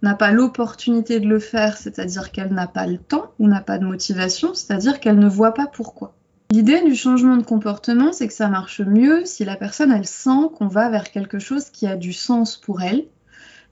n'a 0.01 0.13
pas 0.13 0.31
l'opportunité 0.31 1.19
de 1.19 1.27
le 1.27 1.39
faire, 1.39 1.75
c'est-à-dire 1.75 2.31
qu'elle 2.31 2.53
n'a 2.53 2.67
pas 2.67 2.87
le 2.87 2.97
temps 2.97 3.33
ou 3.37 3.47
n'a 3.47 3.59
pas 3.59 3.77
de 3.77 3.85
motivation, 3.85 4.53
c'est-à-dire 4.53 5.01
qu'elle 5.01 5.19
ne 5.19 5.27
voit 5.27 5.53
pas 5.53 5.67
pourquoi. 5.67 6.15
L'idée 6.51 6.81
du 6.81 6.95
changement 6.95 7.37
de 7.37 7.43
comportement, 7.43 8.11
c'est 8.11 8.27
que 8.27 8.33
ça 8.33 8.47
marche 8.47 8.81
mieux 8.81 9.23
si 9.23 9.45
la 9.45 9.55
personne, 9.55 9.91
elle 9.91 10.07
sent 10.07 10.49
qu'on 10.57 10.67
va 10.67 10.89
vers 10.89 11.11
quelque 11.11 11.37
chose 11.37 11.69
qui 11.69 11.85
a 11.85 11.95
du 11.95 12.11
sens 12.11 12.57
pour 12.57 12.81
elle, 12.81 13.05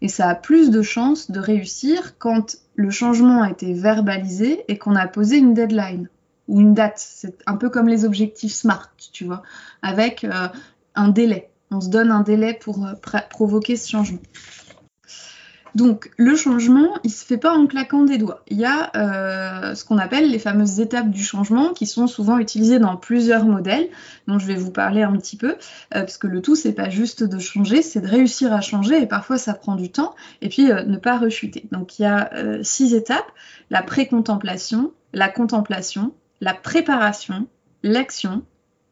et 0.02 0.08
ça 0.08 0.30
a 0.30 0.36
plus 0.36 0.70
de 0.70 0.84
chances 0.84 1.32
de 1.32 1.40
réussir 1.40 2.20
quand 2.20 2.58
le 2.76 2.92
changement 2.92 3.42
a 3.42 3.50
été 3.50 3.74
verbalisé 3.74 4.64
et 4.68 4.78
qu'on 4.78 4.96
a 4.96 5.08
posé 5.08 5.38
une 5.38 5.56
deadline 5.56 6.08
ou 6.48 6.62
une 6.62 6.76
date. 6.76 7.00
C'est 7.00 7.42
un 7.48 7.56
peu 7.56 7.72
comme 7.72 7.88
les 7.88 8.06
objectifs 8.06 8.54
SMART, 8.54 8.92
tu 9.12 9.26
vois, 9.26 9.42
avec 9.82 10.24
euh, 10.24 10.48
un 10.94 11.08
délai. 11.08 11.50
On 11.72 11.82
se 11.82 11.90
donne 11.90 12.12
un 12.12 12.22
délai 12.22 12.54
pour 12.54 12.86
euh, 12.86 12.94
provoquer 13.32 13.76
ce 13.76 13.90
changement. 13.90 14.22
Donc 15.76 16.12
le 16.18 16.36
changement, 16.36 16.98
il 17.04 17.12
se 17.12 17.26
fait 17.26 17.38
pas 17.38 17.54
en 17.54 17.68
claquant 17.68 18.04
des 18.04 18.18
doigts. 18.18 18.44
Il 18.48 18.58
y 18.58 18.66
a 18.66 18.92
euh, 18.96 19.76
ce 19.76 19.86
qu'on 19.86 19.98
appelle 19.98 20.30
les 20.30 20.40
fameuses 20.40 20.80
étapes 20.80 21.10
du 21.10 21.24
changement 21.24 21.74
qui 21.74 21.86
sont 21.86 22.08
souvent 22.08 22.38
utilisées 22.40 22.80
dans 22.80 22.98
plusieurs 22.98 23.46
modèles, 23.46 23.90
dont 24.28 24.40
je 24.40 24.48
vais 24.48 24.56
vous 24.56 24.72
parler 24.72 25.04
un 25.04 25.16
petit 25.18 25.38
peu, 25.38 25.56
parce 25.92 26.18
que 26.18 26.28
le 26.28 26.42
tout 26.42 26.56
c'est 26.56 26.74
pas 26.74 26.90
juste 26.90 27.24
de 27.24 27.40
changer, 27.40 27.82
c'est 27.82 28.02
de 28.02 28.08
réussir 28.08 28.54
à 28.54 28.62
changer 28.62 29.02
et 29.02 29.06
parfois 29.08 29.38
ça 29.38 29.54
prend 29.54 29.76
du 29.76 29.92
temps 29.92 30.16
et 30.42 30.50
puis 30.50 30.66
ne 30.66 30.98
pas 30.98 31.18
rechuter. 31.18 31.66
Donc 31.72 32.00
il 32.00 32.04
y 32.04 32.06
a 32.06 32.30
six 32.64 32.94
étapes 32.94 33.32
la 33.70 33.82
précontemplation, 33.82 34.92
la 35.14 35.30
contemplation, 35.30 36.14
la 36.42 36.54
préparation, 36.54 37.48
l'action, 37.84 38.44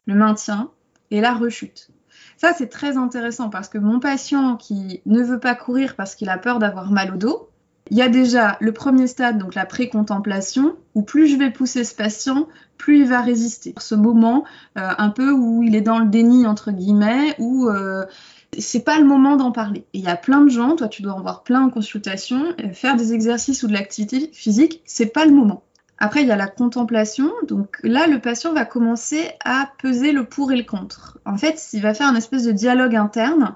le 0.06 0.16
maintien 0.16 0.72
et 1.12 1.22
la 1.22 1.34
rechute. 1.34 1.90
Ça, 2.38 2.54
c'est 2.58 2.68
très 2.68 2.98
intéressant 2.98 3.50
parce 3.50 3.70
que 3.70 3.78
mon 3.78 4.00
patient 4.00 4.56
qui 4.58 5.02
ne 5.06 5.22
veut 5.22 5.40
pas 5.40 5.56
courir 5.56 5.96
parce 5.96 6.16
qu'il 6.16 6.30
a 6.30 6.38
peur 6.38 6.60
d'avoir 6.60 6.92
mal 6.92 7.14
au 7.14 7.18
dos, 7.18 7.50
il 7.92 7.98
y 7.98 8.02
a 8.02 8.10
déjà 8.10 8.58
le 8.62 8.72
premier 8.72 9.08
stade, 9.08 9.38
donc 9.38 9.54
la 9.54 9.66
précontemplation, 9.66 10.76
où 10.96 11.04
plus 11.04 11.28
je 11.28 11.38
vais 11.38 11.52
pousser 11.52 11.84
ce 11.84 11.94
patient, 11.94 12.48
plus 12.78 13.02
il 13.02 13.08
va 13.08 13.22
résister. 13.22 13.76
Ce 13.78 13.96
moment 13.96 14.44
euh, 14.78 14.90
un 14.98 15.10
peu 15.10 15.32
où 15.32 15.62
il 15.62 15.76
est 15.76 15.82
dans 15.82 16.00
le 16.00 16.08
déni, 16.08 16.48
entre 16.48 16.72
guillemets, 16.72 17.36
où 17.38 17.70
euh, 17.70 18.06
c'est 18.58 18.84
pas 18.84 18.98
le 18.98 19.06
moment 19.06 19.36
d'en 19.36 19.52
parler. 19.52 19.86
il 19.94 20.02
y 20.02 20.08
a 20.08 20.16
plein 20.16 20.42
de 20.42 20.50
gens, 20.50 20.76
toi 20.76 20.88
tu 20.88 21.04
dois 21.04 21.14
en 21.14 21.22
voir 21.22 21.44
plein 21.44 21.62
en 21.62 21.70
consultation, 21.70 22.56
euh, 22.64 22.74
faire 22.74 22.96
des 22.96 23.14
exercices 23.14 23.62
ou 23.64 23.68
de 23.68 23.74
l'activité 23.74 24.30
physique, 24.34 24.82
c'est 24.86 25.08
pas 25.08 25.26
le 25.26 25.32
moment. 25.32 25.64
Après, 25.98 26.22
il 26.22 26.28
y 26.28 26.32
a 26.32 26.36
la 26.36 26.48
contemplation. 26.48 27.32
Donc 27.48 27.78
là, 27.84 28.08
le 28.08 28.20
patient 28.20 28.54
va 28.54 28.66
commencer 28.66 29.32
à 29.44 29.70
peser 29.82 30.12
le 30.12 30.26
pour 30.26 30.52
et 30.52 30.58
le 30.58 30.64
contre. 30.64 31.20
En 31.26 31.38
fait, 31.38 31.70
il 31.74 31.82
va 31.82 31.94
faire 31.94 32.08
un 32.08 32.16
espèce 32.16 32.44
de 32.44 32.52
dialogue 32.52 32.96
interne. 32.96 33.56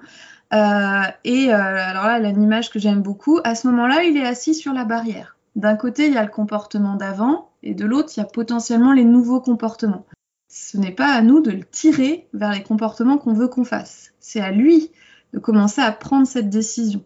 Euh, 0.54 1.02
et 1.26 1.54
euh, 1.54 1.58
alors 1.58 2.06
là, 2.06 2.20
image 2.20 2.70
que 2.70 2.80
j'aime 2.80 3.02
beaucoup. 3.02 3.40
À 3.44 3.56
ce 3.56 3.68
moment-là, 3.68 4.04
il 4.04 4.18
est 4.18 4.26
assis 4.26 4.56
sur 4.56 4.74
la 4.74 4.86
barrière. 4.86 5.36
D'un 5.56 5.76
côté, 5.76 6.08
il 6.08 6.14
y 6.14 6.18
a 6.18 6.24
le 6.24 6.30
comportement 6.30 6.96
d'avant, 6.96 7.50
et 7.64 7.74
de 7.74 7.86
l'autre, 7.86 8.14
il 8.16 8.22
y 8.22 8.24
a 8.24 8.28
potentiellement 8.28 8.94
les 8.94 9.04
nouveaux 9.04 9.42
comportements. 9.42 10.06
Ce 10.48 10.78
n'est 10.78 10.92
pas 10.92 11.12
à 11.14 11.22
nous 11.22 11.42
de 11.42 11.52
le 11.52 11.64
tirer 11.64 12.28
vers 12.34 12.54
les 12.54 12.64
comportements 12.64 13.18
qu'on 13.18 13.34
veut 13.34 13.48
qu'on 13.48 13.66
fasse. 13.66 14.14
C'est 14.20 14.42
à 14.42 14.52
lui 14.52 14.92
de 15.34 15.40
commencer 15.40 15.82
à 15.82 15.92
prendre 15.92 16.26
cette 16.26 16.50
décision. 16.50 17.04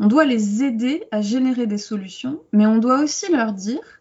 On 0.00 0.06
doit 0.06 0.24
les 0.24 0.64
aider 0.64 1.04
à 1.12 1.20
générer 1.20 1.66
des 1.66 1.78
solutions, 1.78 2.40
mais 2.52 2.66
on 2.66 2.78
doit 2.78 3.02
aussi 3.02 3.30
leur 3.30 3.52
dire 3.52 3.99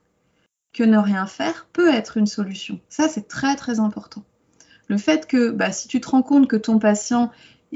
ne 0.83 0.97
rien 0.97 1.25
faire 1.25 1.67
peut 1.73 1.93
être 1.93 2.17
une 2.17 2.27
solution. 2.27 2.79
Ça, 2.89 3.07
c'est 3.07 3.27
très 3.27 3.55
très 3.55 3.79
important. 3.79 4.23
Le 4.87 4.97
fait 4.97 5.27
que 5.27 5.51
bah, 5.51 5.71
si 5.71 5.87
tu 5.87 6.01
te 6.01 6.09
rends 6.09 6.23
compte 6.23 6.47
que 6.47 6.55
ton 6.55 6.79
patient, 6.79 7.31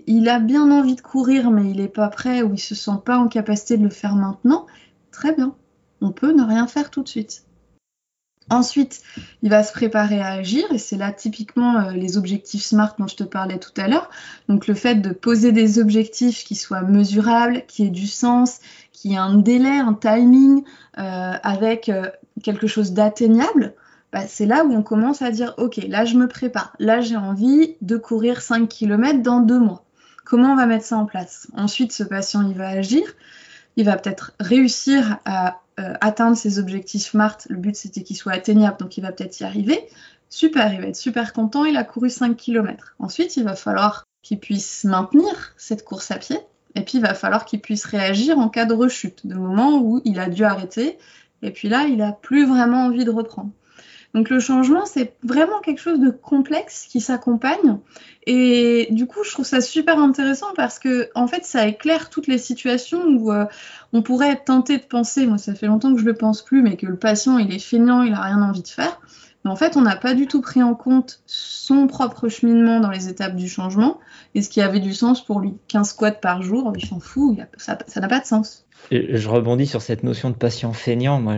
il 0.08 0.28
a 0.30 0.39
bien 0.39 0.72
envie 0.72 0.96
de 0.96 1.02
courir, 1.02 1.52
mais 1.52 1.70
il 1.70 1.78
n'est 1.78 1.88
pas 1.88 2.10
prêt 2.10 2.42
ou 2.42 2.54
il 2.54 2.60
se 2.60 2.76
sent 2.76 3.00
pas 3.06 3.18
en 3.18 3.28
capacité 3.28 3.78
de 3.78 3.84
le 3.84 3.89
faire 3.89 4.16
maintenant, 4.16 4.66
très 5.12 5.34
bien. 5.34 5.56
On 6.02 6.12
peut 6.12 6.34
ne 6.34 6.44
rien 6.44 6.68
faire 6.68 6.89
tout 6.89 7.04
de 7.04 7.08
suite. 7.08 7.46
Ensuite, 8.50 9.02
il 9.42 9.50
va 9.50 9.63
se 9.63 9.72
préparer 9.72 10.20
à 10.20 10.32
agir, 10.32 10.66
et 10.72 10.78
c'est 10.78 10.98
là 10.98 11.13
typiquement 11.13 11.80
euh, 11.80 11.92
les 11.92 12.18
objectifs 12.18 12.63
SMART 12.63 12.96
dont 13.00 13.08
je 13.08 13.16
te 13.16 13.24
parlais 13.24 13.58
tout 13.58 13.72
à 13.78 13.88
l'heure. 13.88 14.10
Donc 14.50 14.68
le 14.68 14.74
fait 14.74 14.96
de 14.96 15.12
poser 15.12 15.52
des 15.52 15.80
objectifs 15.80 16.44
qui 16.44 16.56
soient 16.56 16.82
mesurables, 16.82 17.63
qui 17.68 17.86
aient 17.86 17.89
du 17.89 18.08
sens, 18.08 18.60
qui 18.92 19.13
aient 19.13 19.18
un 19.18 19.36
délai, 19.36 19.78
un 19.78 19.94
timing, 19.94 20.63
euh, 20.98 21.34
avec 21.42 21.88
euh, 21.88 22.10
quelque 22.44 22.68
chose 22.68 22.94
d'atteignable, 22.94 23.74
bah, 24.12 24.28
c'est 24.28 24.46
là 24.46 24.64
où 24.64 24.72
on 24.72 24.84
commence 24.84 25.24
à 25.24 25.32
dire, 25.32 25.56
OK, 25.58 25.78
là 25.88 26.06
je 26.06 26.16
me 26.16 26.28
prépare, 26.28 26.76
là 26.78 27.02
j'ai 27.02 27.18
envie 27.18 27.76
de 27.82 27.98
courir 27.98 28.42
5 28.42 28.70
km 28.70 29.24
dans 29.24 29.40
deux 29.40 29.60
mois. 29.60 29.84
Comment 30.24 30.54
on 30.54 30.56
va 30.56 30.68
mettre 30.68 30.86
ça 30.86 30.98
en 30.98 31.06
place? 31.06 31.48
Ensuite, 31.58 31.92
ce 31.92 32.04
patient, 32.04 32.48
il 32.48 32.56
va 32.56 32.70
agir, 32.70 33.04
il 33.76 33.86
va 33.86 33.98
peut-être 33.98 34.34
réussir 34.40 35.20
à 35.26 35.60
euh, 35.80 35.94
atteindre 36.02 36.38
ses 36.38 36.60
objectifs 36.60 37.10
SMART. 37.10 37.40
Le 37.50 37.58
but, 37.58 37.76
c'était 37.76 38.04
qu'il 38.04 38.16
soit 38.16 38.34
atteignable, 38.34 38.78
donc 38.78 38.98
il 38.98 39.02
va 39.02 39.12
peut-être 39.12 39.40
y 39.40 39.44
arriver. 39.44 39.84
Super, 40.30 40.74
il 40.74 40.82
va 40.82 40.88
être 40.88 40.96
super 40.96 41.34
content, 41.34 41.66
il 41.66 41.76
a 41.78 41.84
couru 41.84 42.10
5 42.10 42.38
km. 42.38 42.96
Ensuite, 43.00 43.36
il 43.38 43.44
va 43.44 43.56
falloir 43.56 44.06
qu'il 44.22 44.40
puisse 44.40 44.84
maintenir 44.84 45.54
cette 45.58 45.84
course 45.84 46.12
à 46.12 46.18
pied. 46.18 46.40
Et 46.76 46.82
puis, 46.82 47.00
il 47.00 47.02
va 47.02 47.14
falloir 47.14 47.46
qu'il 47.46 47.60
puisse 47.60 47.86
réagir 47.86 48.40
en 48.40 48.50
cas 48.50 48.66
de 48.66 48.74
rechute, 48.74 49.28
de 49.28 49.36
moment 49.36 49.80
où 49.80 50.02
il 50.06 50.20
a 50.20 50.30
dû 50.30 50.44
arrêter. 50.44 50.98
Et 51.44 51.52
puis 51.52 51.70
là, 51.70 51.84
il 51.84 51.98
n'a 51.98 52.14
plus 52.14 52.46
vraiment 52.46 52.86
envie 52.86 53.06
de 53.06 53.12
reprendre. 53.12 53.52
Donc 54.14 54.30
le 54.30 54.40
changement, 54.40 54.86
c'est 54.86 55.16
vraiment 55.24 55.60
quelque 55.60 55.82
chose 55.82 56.00
de 56.00 56.12
complexe 56.12 56.86
qui 56.88 57.02
s'accompagne. 57.02 57.80
Et 58.28 58.88
du 58.92 59.08
coup, 59.08 59.24
je 59.24 59.32
trouve 59.32 59.46
ça 59.46 59.60
super 59.60 59.98
intéressant 59.98 60.54
parce 60.56 60.78
que, 60.78 61.10
en 61.16 61.28
fait, 61.28 61.46
ça 61.46 61.68
éclaire 61.68 62.10
toutes 62.12 62.28
les 62.28 62.38
situations 62.38 63.04
où 63.06 63.32
euh, 63.32 63.46
on 63.92 64.04
pourrait 64.04 64.36
tenté 64.36 64.78
de 64.78 64.84
penser, 64.84 65.26
moi 65.26 65.40
ça 65.40 65.56
fait 65.56 65.66
longtemps 65.66 65.94
que 65.94 66.00
je 66.00 66.06
le 66.06 66.14
pense 66.14 66.44
plus, 66.44 66.62
mais 66.62 66.78
que 66.78 66.86
le 66.86 66.96
patient, 66.96 67.40
il 67.40 67.52
est 67.52 67.60
feignant, 67.60 68.04
il 68.04 68.14
a 68.14 68.22
rien 68.22 68.42
envie 68.42 68.62
de 68.62 68.68
faire. 68.68 69.02
Mais 69.44 69.52
en 69.52 69.56
fait, 69.56 69.78
on 69.78 69.82
n'a 69.82 69.96
pas 69.96 70.14
du 70.14 70.28
tout 70.28 70.42
pris 70.42 70.62
en 70.62 70.76
compte 70.76 71.22
son 71.26 71.88
propre 71.88 72.30
cheminement 72.30 72.80
dans 72.80 72.92
les 72.92 73.10
étapes 73.10 73.36
du 73.36 73.50
changement 73.50 74.00
et 74.36 74.42
ce 74.42 74.50
qui 74.50 74.62
avait 74.62 74.80
du 74.80 74.94
sens 74.94 75.26
pour 75.26 75.40
lui. 75.40 75.56
15 75.68 75.90
squats 75.90 76.12
par 76.12 76.44
jour, 76.44 76.72
il 76.78 76.86
s'en 76.86 77.00
fout, 77.00 77.38
ça 77.58 77.78
n'a 78.00 78.08
pas 78.08 78.20
de 78.20 78.26
sens. 78.26 78.62
Je 78.91 79.30
rebondis 79.30 79.67
sur 79.67 79.82
cette 79.82 80.04
notion 80.04 80.30
de 80.30 80.36
patient 80.36 80.74
feignant. 80.74 81.19
Moi, 81.19 81.38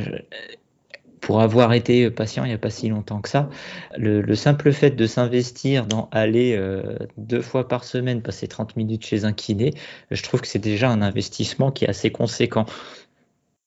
pour 1.26 1.42
avoir 1.42 1.74
été 1.74 2.12
patient 2.12 2.44
il 2.46 2.50
n'y 2.50 2.54
a 2.54 2.60
pas 2.60 2.70
si 2.70 2.88
longtemps 2.88 3.20
que 3.20 3.30
ça, 3.30 3.50
le, 3.98 4.36
simple 4.36 4.72
fait 4.72 4.92
de 4.92 5.08
s'investir 5.08 5.88
dans 5.88 6.08
aller 6.12 6.56
euh, 6.56 7.00
deux 7.18 7.42
fois 7.42 7.68
par 7.68 7.84
semaine, 7.84 8.22
passer 8.22 8.48
30 8.48 8.76
minutes 8.76 9.04
chez 9.04 9.26
un 9.26 9.34
kiné, 9.34 9.74
je 10.12 10.22
trouve 10.22 10.42
que 10.42 10.48
c'est 10.48 10.60
déjà 10.60 10.90
un 10.90 11.02
investissement 11.02 11.72
qui 11.72 11.86
est 11.86 11.90
assez 11.90 12.12
conséquent. 12.12 12.66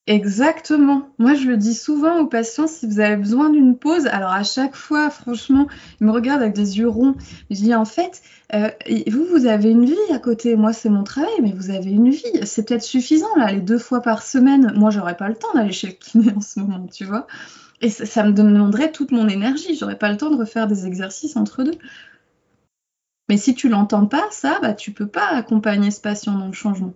Exactement. 0.09 1.11
Moi, 1.19 1.35
je 1.35 1.47
le 1.47 1.59
dis 1.59 1.75
souvent 1.75 2.21
aux 2.21 2.27
patients, 2.27 2.67
si 2.67 2.87
vous 2.87 2.99
avez 2.99 3.17
besoin 3.17 3.51
d'une 3.51 3.77
pause, 3.77 4.07
alors 4.07 4.31
à 4.31 4.43
chaque 4.43 4.75
fois, 4.75 5.11
franchement, 5.11 5.67
ils 6.01 6.07
me 6.07 6.13
regardent 6.13 6.41
avec 6.41 6.55
des 6.55 6.79
yeux 6.79 6.89
ronds. 6.89 7.15
Je 7.51 7.57
dis, 7.57 7.75
en 7.75 7.85
fait, 7.85 8.23
euh, 8.55 8.71
vous, 9.11 9.27
vous 9.27 9.45
avez 9.45 9.71
une 9.71 9.85
vie 9.85 9.95
à 10.11 10.19
côté. 10.19 10.57
Moi, 10.57 10.73
c'est 10.73 10.89
mon 10.89 11.05
travail, 11.05 11.35
mais 11.43 11.53
vous 11.53 11.69
avez 11.69 11.91
une 11.91 12.09
vie. 12.09 12.25
C'est 12.45 12.67
peut-être 12.67 12.83
suffisant, 12.83 13.37
là, 13.37 13.53
les 13.53 13.61
deux 13.61 13.77
fois 13.77 14.01
par 14.01 14.23
semaine. 14.23 14.73
Moi, 14.75 14.89
j'aurais 14.89 15.15
pas 15.15 15.29
le 15.29 15.35
temps 15.35 15.53
d'aller 15.55 15.73
chez 15.73 15.89
le 15.89 15.93
kiné 15.93 16.33
en 16.37 16.41
ce 16.41 16.59
moment, 16.59 16.87
tu 16.87 17.05
vois. 17.05 17.27
Et 17.83 17.91
ça, 17.91 18.25
me 18.25 18.33
demanderait 18.33 18.91
toute 18.91 19.13
mon 19.13 19.29
énergie. 19.29 19.77
J'aurais 19.77 19.99
pas 19.99 20.11
le 20.11 20.17
temps 20.17 20.31
de 20.31 20.37
refaire 20.37 20.67
des 20.69 20.87
exercices 20.87 21.37
entre 21.37 21.65
deux. 21.65 21.79
Mais 23.29 23.37
si 23.37 23.55
tu 23.55 23.69
l'entends 23.69 24.07
pas, 24.07 24.27
ça, 24.31 24.59
bah, 24.63 24.73
tu 24.73 24.91
peux 24.93 25.07
pas 25.07 25.27
accompagner 25.27 25.91
ce 25.91 26.01
patient 26.01 26.33
dans 26.33 26.47
le 26.47 26.55
changement. 26.55 26.95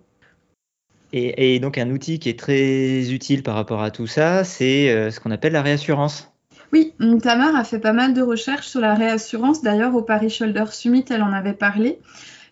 Et, 1.15 1.59
donc 1.59 1.77
un 1.77 1.91
outil 1.91 2.17
qui 2.17 2.29
est 2.29 2.39
très 2.39 3.11
utile 3.11 3.43
par 3.43 3.53
rapport 3.53 3.83
à 3.83 3.91
tout 3.91 4.07
ça, 4.07 4.43
c'est 4.43 4.89
euh, 4.89 5.11
ce 5.11 5.19
qu'on 5.19 5.29
appelle 5.29 5.53
la 5.53 5.61
réassurance. 5.61 6.31
Oui, 6.71 6.95
Tamar 7.21 7.55
a 7.55 7.63
fait 7.63 7.77
pas 7.77 7.93
mal 7.93 8.15
de 8.15 8.23
recherches 8.23 8.67
sur 8.67 8.79
la 8.79 8.95
réassurance. 8.95 9.61
D'ailleurs, 9.61 9.93
au 9.93 10.01
Paris 10.01 10.31
Shoulder 10.31 10.65
Summit, 10.71 11.05
elle 11.11 11.21
en 11.21 11.31
avait 11.31 11.53
parlé. 11.53 11.99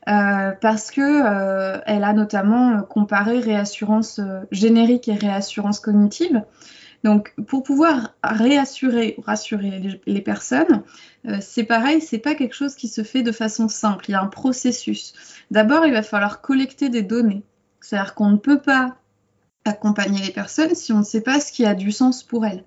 Euh, 0.07 0.51
parce 0.61 0.91
que 0.91 1.01
euh, 1.01 1.79
elle 1.87 2.03
a 2.03 2.13
notamment 2.13 2.81
comparé 2.83 3.39
réassurance 3.39 4.19
générique 4.51 5.07
et 5.07 5.15
réassurance 5.15 5.79
cognitive. 5.79 6.43
Donc, 7.03 7.33
pour 7.47 7.63
pouvoir 7.63 8.13
réassurer 8.23 9.15
ou 9.17 9.21
rassurer 9.21 9.71
les, 9.71 10.01
les 10.05 10.21
personnes, 10.21 10.83
c'est 11.39 11.63
pareil, 11.63 11.99
c'est 11.99 12.19
pas 12.19 12.35
quelque 12.35 12.55
chose 12.55 12.75
qui 12.75 12.87
se 12.87 13.01
fait 13.01 13.23
de 13.23 13.31
façon 13.31 13.67
simple. 13.67 14.05
Il 14.07 14.11
y 14.11 14.15
a 14.15 14.21
un 14.21 14.27
processus. 14.27 15.13
D'abord, 15.49 15.87
il 15.87 15.93
va 15.93 16.03
falloir 16.03 16.41
collecter 16.41 16.89
des 16.89 17.01
données. 17.01 17.41
C'est-à-dire 17.81 18.15
qu'on 18.15 18.29
ne 18.29 18.37
peut 18.37 18.61
pas 18.61 18.95
accompagner 19.65 20.21
les 20.21 20.31
personnes 20.31 20.73
si 20.75 20.93
on 20.93 20.99
ne 20.99 21.03
sait 21.03 21.21
pas 21.21 21.39
ce 21.39 21.51
qui 21.51 21.65
a 21.65 21.75
du 21.75 21.91
sens 21.91 22.23
pour 22.23 22.45
elles. 22.45 22.63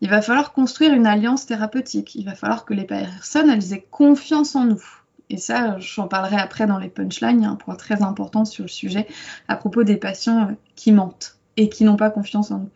Il 0.00 0.08
va 0.08 0.22
falloir 0.22 0.52
construire 0.52 0.94
une 0.94 1.06
alliance 1.06 1.46
thérapeutique. 1.46 2.14
Il 2.14 2.24
va 2.24 2.34
falloir 2.34 2.64
que 2.64 2.74
les 2.74 2.84
personnes, 2.84 3.50
elles 3.50 3.72
aient 3.72 3.86
confiance 3.90 4.54
en 4.54 4.64
nous. 4.64 4.84
Et 5.30 5.36
ça, 5.36 5.78
j'en 5.78 6.08
parlerai 6.08 6.36
après 6.36 6.66
dans 6.66 6.78
les 6.78 6.88
punchlines. 6.88 7.40
Il 7.40 7.42
y 7.42 7.46
a 7.46 7.50
un 7.50 7.56
point 7.56 7.74
très 7.74 8.02
important 8.02 8.44
sur 8.44 8.64
le 8.64 8.68
sujet 8.68 9.06
à 9.48 9.56
propos 9.56 9.84
des 9.84 9.96
patients 9.96 10.56
qui 10.76 10.92
mentent 10.92 11.36
et 11.56 11.68
qui 11.68 11.84
n'ont 11.84 11.96
pas 11.96 12.10
confiance 12.10 12.50
en 12.50 12.58
nous. 12.58 12.70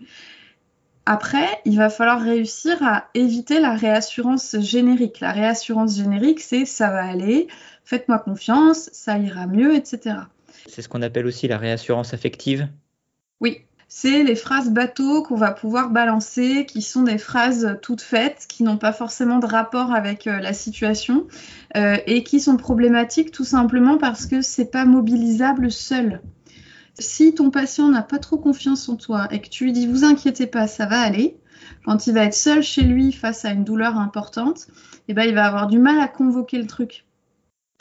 Après, 1.06 1.46
il 1.64 1.76
va 1.76 1.90
falloir 1.90 2.20
réussir 2.20 2.76
à 2.82 3.08
éviter 3.14 3.58
la 3.58 3.74
réassurance 3.74 4.56
générique. 4.60 5.20
La 5.20 5.32
réassurance 5.32 5.96
générique, 5.96 6.40
c'est 6.40 6.64
ça 6.64 6.90
va 6.90 7.04
aller, 7.04 7.48
faites-moi 7.84 8.18
confiance, 8.18 8.88
ça 8.92 9.18
ira 9.18 9.46
mieux, 9.46 9.74
etc. 9.74 10.16
C'est 10.66 10.82
ce 10.82 10.88
qu'on 10.88 11.02
appelle 11.02 11.26
aussi 11.26 11.48
la 11.48 11.58
réassurance 11.58 12.14
affective 12.14 12.68
Oui, 13.40 13.58
c'est 13.88 14.22
les 14.22 14.36
phrases 14.36 14.70
bateaux 14.70 15.22
qu'on 15.22 15.36
va 15.36 15.50
pouvoir 15.50 15.90
balancer, 15.90 16.64
qui 16.66 16.80
sont 16.80 17.02
des 17.02 17.18
phrases 17.18 17.78
toutes 17.82 18.00
faites, 18.00 18.46
qui 18.48 18.62
n'ont 18.62 18.78
pas 18.78 18.92
forcément 18.92 19.38
de 19.38 19.46
rapport 19.46 19.92
avec 19.92 20.26
euh, 20.26 20.38
la 20.40 20.54
situation 20.54 21.26
euh, 21.76 21.98
et 22.06 22.24
qui 22.24 22.40
sont 22.40 22.56
problématiques 22.56 23.32
tout 23.32 23.44
simplement 23.44 23.98
parce 23.98 24.26
que 24.26 24.40
c'est 24.40 24.70
pas 24.70 24.86
mobilisable 24.86 25.70
seul. 25.70 26.22
Si 26.98 27.34
ton 27.34 27.50
patient 27.50 27.88
n'a 27.88 28.02
pas 28.02 28.18
trop 28.18 28.38
confiance 28.38 28.88
en 28.88 28.96
toi 28.96 29.28
et 29.30 29.40
que 29.40 29.48
tu 29.48 29.64
lui 29.64 29.72
dis 29.72 29.86
vous 29.86 30.04
inquiétez 30.04 30.46
pas, 30.46 30.66
ça 30.66 30.86
va 30.86 31.00
aller, 31.00 31.36
quand 31.84 32.06
il 32.06 32.14
va 32.14 32.24
être 32.24 32.34
seul 32.34 32.62
chez 32.62 32.82
lui 32.82 33.12
face 33.12 33.44
à 33.44 33.50
une 33.50 33.64
douleur 33.64 33.98
importante, 33.98 34.68
eh 35.08 35.14
ben, 35.14 35.24
il 35.24 35.34
va 35.34 35.46
avoir 35.46 35.66
du 35.66 35.78
mal 35.78 36.00
à 36.00 36.08
convoquer 36.08 36.58
le 36.58 36.66
truc 36.66 37.04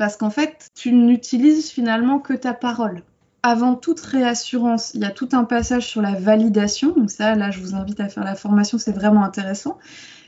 parce 0.01 0.17
qu'en 0.17 0.31
fait, 0.31 0.71
tu 0.73 0.93
n'utilises 0.93 1.69
finalement 1.69 2.17
que 2.17 2.33
ta 2.33 2.55
parole. 2.55 3.03
Avant 3.43 3.75
toute 3.75 3.99
réassurance, 3.99 4.95
il 4.95 5.01
y 5.01 5.05
a 5.05 5.11
tout 5.11 5.29
un 5.33 5.43
passage 5.43 5.85
sur 5.85 6.01
la 6.01 6.15
validation. 6.15 6.91
Donc 6.97 7.11
ça, 7.11 7.35
là, 7.35 7.51
je 7.51 7.59
vous 7.59 7.75
invite 7.75 7.99
à 7.99 8.09
faire 8.09 8.23
la 8.23 8.33
formation, 8.33 8.79
c'est 8.79 8.93
vraiment 8.93 9.23
intéressant. 9.23 9.77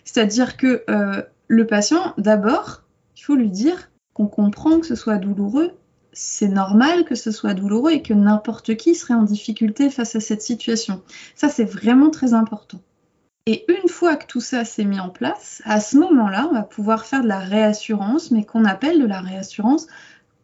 C'est-à-dire 0.05 0.57
que 0.57 0.83
euh, 0.91 1.23
le 1.47 1.65
patient, 1.65 2.13
d'abord, 2.19 2.83
il 3.17 3.21
faut 3.23 3.33
lui 3.33 3.49
dire 3.49 3.89
qu'on 4.13 4.27
comprend 4.27 4.79
que 4.79 4.85
ce 4.85 4.93
soit 4.93 5.17
douloureux. 5.17 5.71
C'est 6.11 6.49
normal 6.49 7.03
que 7.03 7.15
ce 7.15 7.31
soit 7.31 7.55
douloureux 7.55 7.93
et 7.93 8.03
que 8.03 8.13
n'importe 8.13 8.75
qui 8.75 8.93
serait 8.93 9.15
en 9.15 9.23
difficulté 9.23 9.89
face 9.89 10.15
à 10.15 10.19
cette 10.19 10.43
situation. 10.43 11.01
Ça, 11.35 11.49
c'est 11.49 11.65
vraiment 11.65 12.11
très 12.11 12.35
important. 12.35 12.79
Et 13.45 13.65
une 13.67 13.89
fois 13.89 14.15
que 14.15 14.25
tout 14.25 14.39
ça 14.39 14.63
s'est 14.63 14.85
mis 14.85 15.01
en 15.01 15.09
place, 15.09 15.61
à 15.65 15.81
ce 15.81 15.97
moment-là, 15.97 16.47
on 16.49 16.53
va 16.53 16.63
pouvoir 16.63 17.05
faire 17.05 17.23
de 17.23 17.27
la 17.27 17.39
réassurance, 17.39 18.31
mais 18.31 18.45
qu'on 18.45 18.63
appelle 18.63 19.01
de 19.01 19.05
la 19.05 19.19
réassurance 19.19 19.87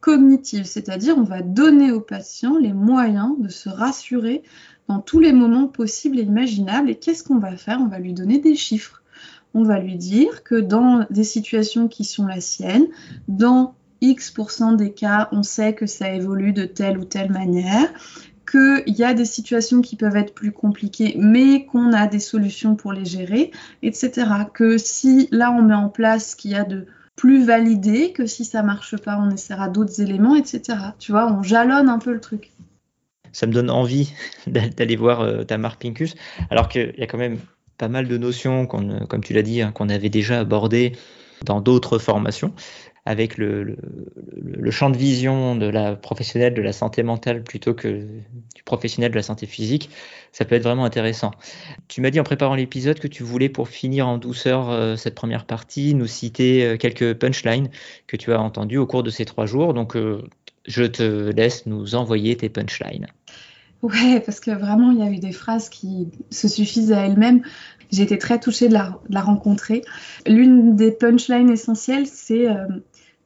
cognitive, 0.02 0.66
c'est-à-dire 0.66 1.18
on 1.18 1.24
va 1.24 1.42
donner 1.42 1.92
au 1.92 2.02
patient 2.02 2.58
les 2.58 2.74
moyens 2.74 3.36
de 3.40 3.48
se 3.48 3.70
rassurer 3.70 4.44
dans 4.90 5.00
tous 5.00 5.20
les 5.20 5.32
moments 5.32 5.68
possibles 5.68 6.20
et 6.20 6.24
imaginables. 6.24 6.90
Et 6.90 6.96
qu'est-ce 6.96 7.24
qu'on 7.24 7.38
va 7.40 7.56
faire? 7.56 7.80
On 7.80 7.88
va 7.88 8.00
lui 8.00 8.14
donner 8.14 8.40
des 8.40 8.56
chiffres. 8.56 9.02
On 9.54 9.64
va 9.64 9.80
lui 9.80 9.96
dire 9.96 10.44
que 10.44 10.56
dans 10.56 11.06
des 11.10 11.24
situations 11.24 11.88
qui 11.88 12.04
sont 12.04 12.26
la 12.26 12.42
sienne, 12.42 12.88
dans 13.30 13.76
X% 14.02 14.76
des 14.76 14.92
cas, 14.92 15.30
on 15.32 15.44
sait 15.44 15.74
que 15.74 15.86
ça 15.86 16.12
évolue 16.12 16.54
de 16.54 16.66
telle 16.66 16.98
ou 16.98 17.06
telle 17.06 17.32
manière, 17.32 17.90
qu'il 18.50 18.96
y 18.96 19.04
a 19.04 19.14
des 19.14 19.26
situations 19.26 19.82
qui 19.82 19.96
peuvent 19.96 20.16
être 20.16 20.34
plus 20.34 20.52
compliquées, 20.52 21.16
mais 21.18 21.66
qu'on 21.66 21.94
a 21.94 22.08
des 22.08 22.20
solutions 22.20 22.76
pour 22.76 22.94
les 22.94 23.06
gérer, 23.06 23.52
etc. 23.84 24.28
Que 24.54 24.78
si 24.78 25.28
là 25.32 25.52
on 25.52 25.62
met 25.62 25.76
en 25.76 25.90
place 25.90 26.32
ce 26.32 26.36
qu'il 26.36 26.52
y 26.52 26.56
a 26.56 26.64
de 26.64 26.86
plus 27.16 27.46
validé, 27.46 28.14
que 28.14 28.26
si 28.26 28.46
ça 28.46 28.64
marche 28.64 28.98
pas, 28.98 29.18
on 29.20 29.30
essaiera 29.30 29.68
d'autres 29.68 30.02
éléments, 30.02 30.36
etc. 30.36 30.78
Tu 31.00 31.12
vois, 31.12 31.32
on 31.32 31.44
jalonne 31.44 31.90
un 31.90 32.00
peu 32.00 32.14
le 32.14 32.22
truc. 32.22 32.52
Ça 33.32 33.46
me 33.46 33.52
donne 33.52 33.70
envie 33.70 34.14
d'aller 34.48 34.96
voir 34.96 35.22
euh, 35.22 35.44
Tamar 35.44 35.78
Pincus, 35.78 36.16
alors 36.50 36.70
qu'il 36.70 36.94
y 36.98 37.04
a 37.04 37.08
quand 37.08 37.18
même 37.18 37.38
pas 37.78 37.90
mal 37.90 38.08
de 38.08 38.18
notions, 38.18 38.66
comme 38.66 39.24
tu 39.24 39.34
l'as 39.34 39.42
dit, 39.42 39.62
hein, 39.62 39.72
qu'on 39.72 39.90
avait 39.90 40.10
déjà 40.10 40.40
abordées 40.40 40.94
dans 41.46 41.62
d'autres 41.62 41.98
formations 41.98 42.54
avec 43.10 43.40
le, 43.40 43.76
champ 44.70 44.92
de 44.92 44.98
vision 44.98 45.56
de 45.56 45.66
la 45.66 45.96
professionnelle 45.96 46.54
de 46.54 46.62
la 46.62 46.74
santé 46.74 47.02
mentale 47.02 47.42
plutôt 47.42 47.74
que 47.74 48.06
du 48.54 48.62
professionnel 48.64 49.10
de 49.10 49.16
la 49.16 49.24
santé 49.24 49.48
physique, 49.48 49.90
ça 50.32 50.46
peut 50.46 50.54
être 50.54 50.62
vraiment 50.62 50.86
intéressant. 50.86 51.32
Tu 51.88 52.02
m'as 52.02 52.12
dit 52.12 52.20
en 52.20 52.24
préparant 52.24 52.54
l'épisode 52.54 53.00
que 53.00 53.08
tu 53.08 53.24
voulais, 53.24 53.50
pour 53.50 53.68
finir 53.68 54.08
en 54.08 54.20
douceur 54.20 54.70
euh, 54.70 54.96
cette 54.96 55.16
première 55.16 55.46
partie, 55.46 55.96
nous 55.96 56.06
citer 56.06 56.64
euh, 56.64 56.78
quelques 56.78 57.16
punchlines 57.16 57.70
que 58.06 58.16
tu 58.16 58.32
as 58.32 58.40
entendues 58.40 58.78
au 58.78 58.86
cours 58.86 59.02
de 59.02 59.10
ces 59.10 59.26
trois 59.26 59.48
jours. 59.48 59.74
Donc, 59.74 59.96
euh, 59.96 60.22
je 60.68 60.84
te 60.84 61.32
laisse 61.32 61.66
nous 61.66 61.96
envoyer 61.96 62.38
tes 62.38 62.50
punchlines. 62.50 63.08
Ouais, 63.82 64.22
parce 64.24 64.40
que 64.40 64.52
vraiment, 64.52 64.92
il 64.92 65.00
y 65.00 65.02
a 65.02 65.10
eu 65.10 65.18
des 65.18 65.32
phrases 65.32 65.70
qui 65.70 66.10
se 66.30 66.48
suffisent 66.48 66.92
à 66.92 67.08
elles-mêmes. 67.08 67.42
J'ai 67.92 68.04
été 68.04 68.20
très 68.20 68.40
touchée 68.40 68.68
de 68.68 68.74
la, 68.74 69.22
rencontrer. 69.22 69.82
L'une 70.28 70.76
des 70.76 70.92
punchlines 70.92 71.50
essentielles, 71.50 72.06
c'est 72.06 72.46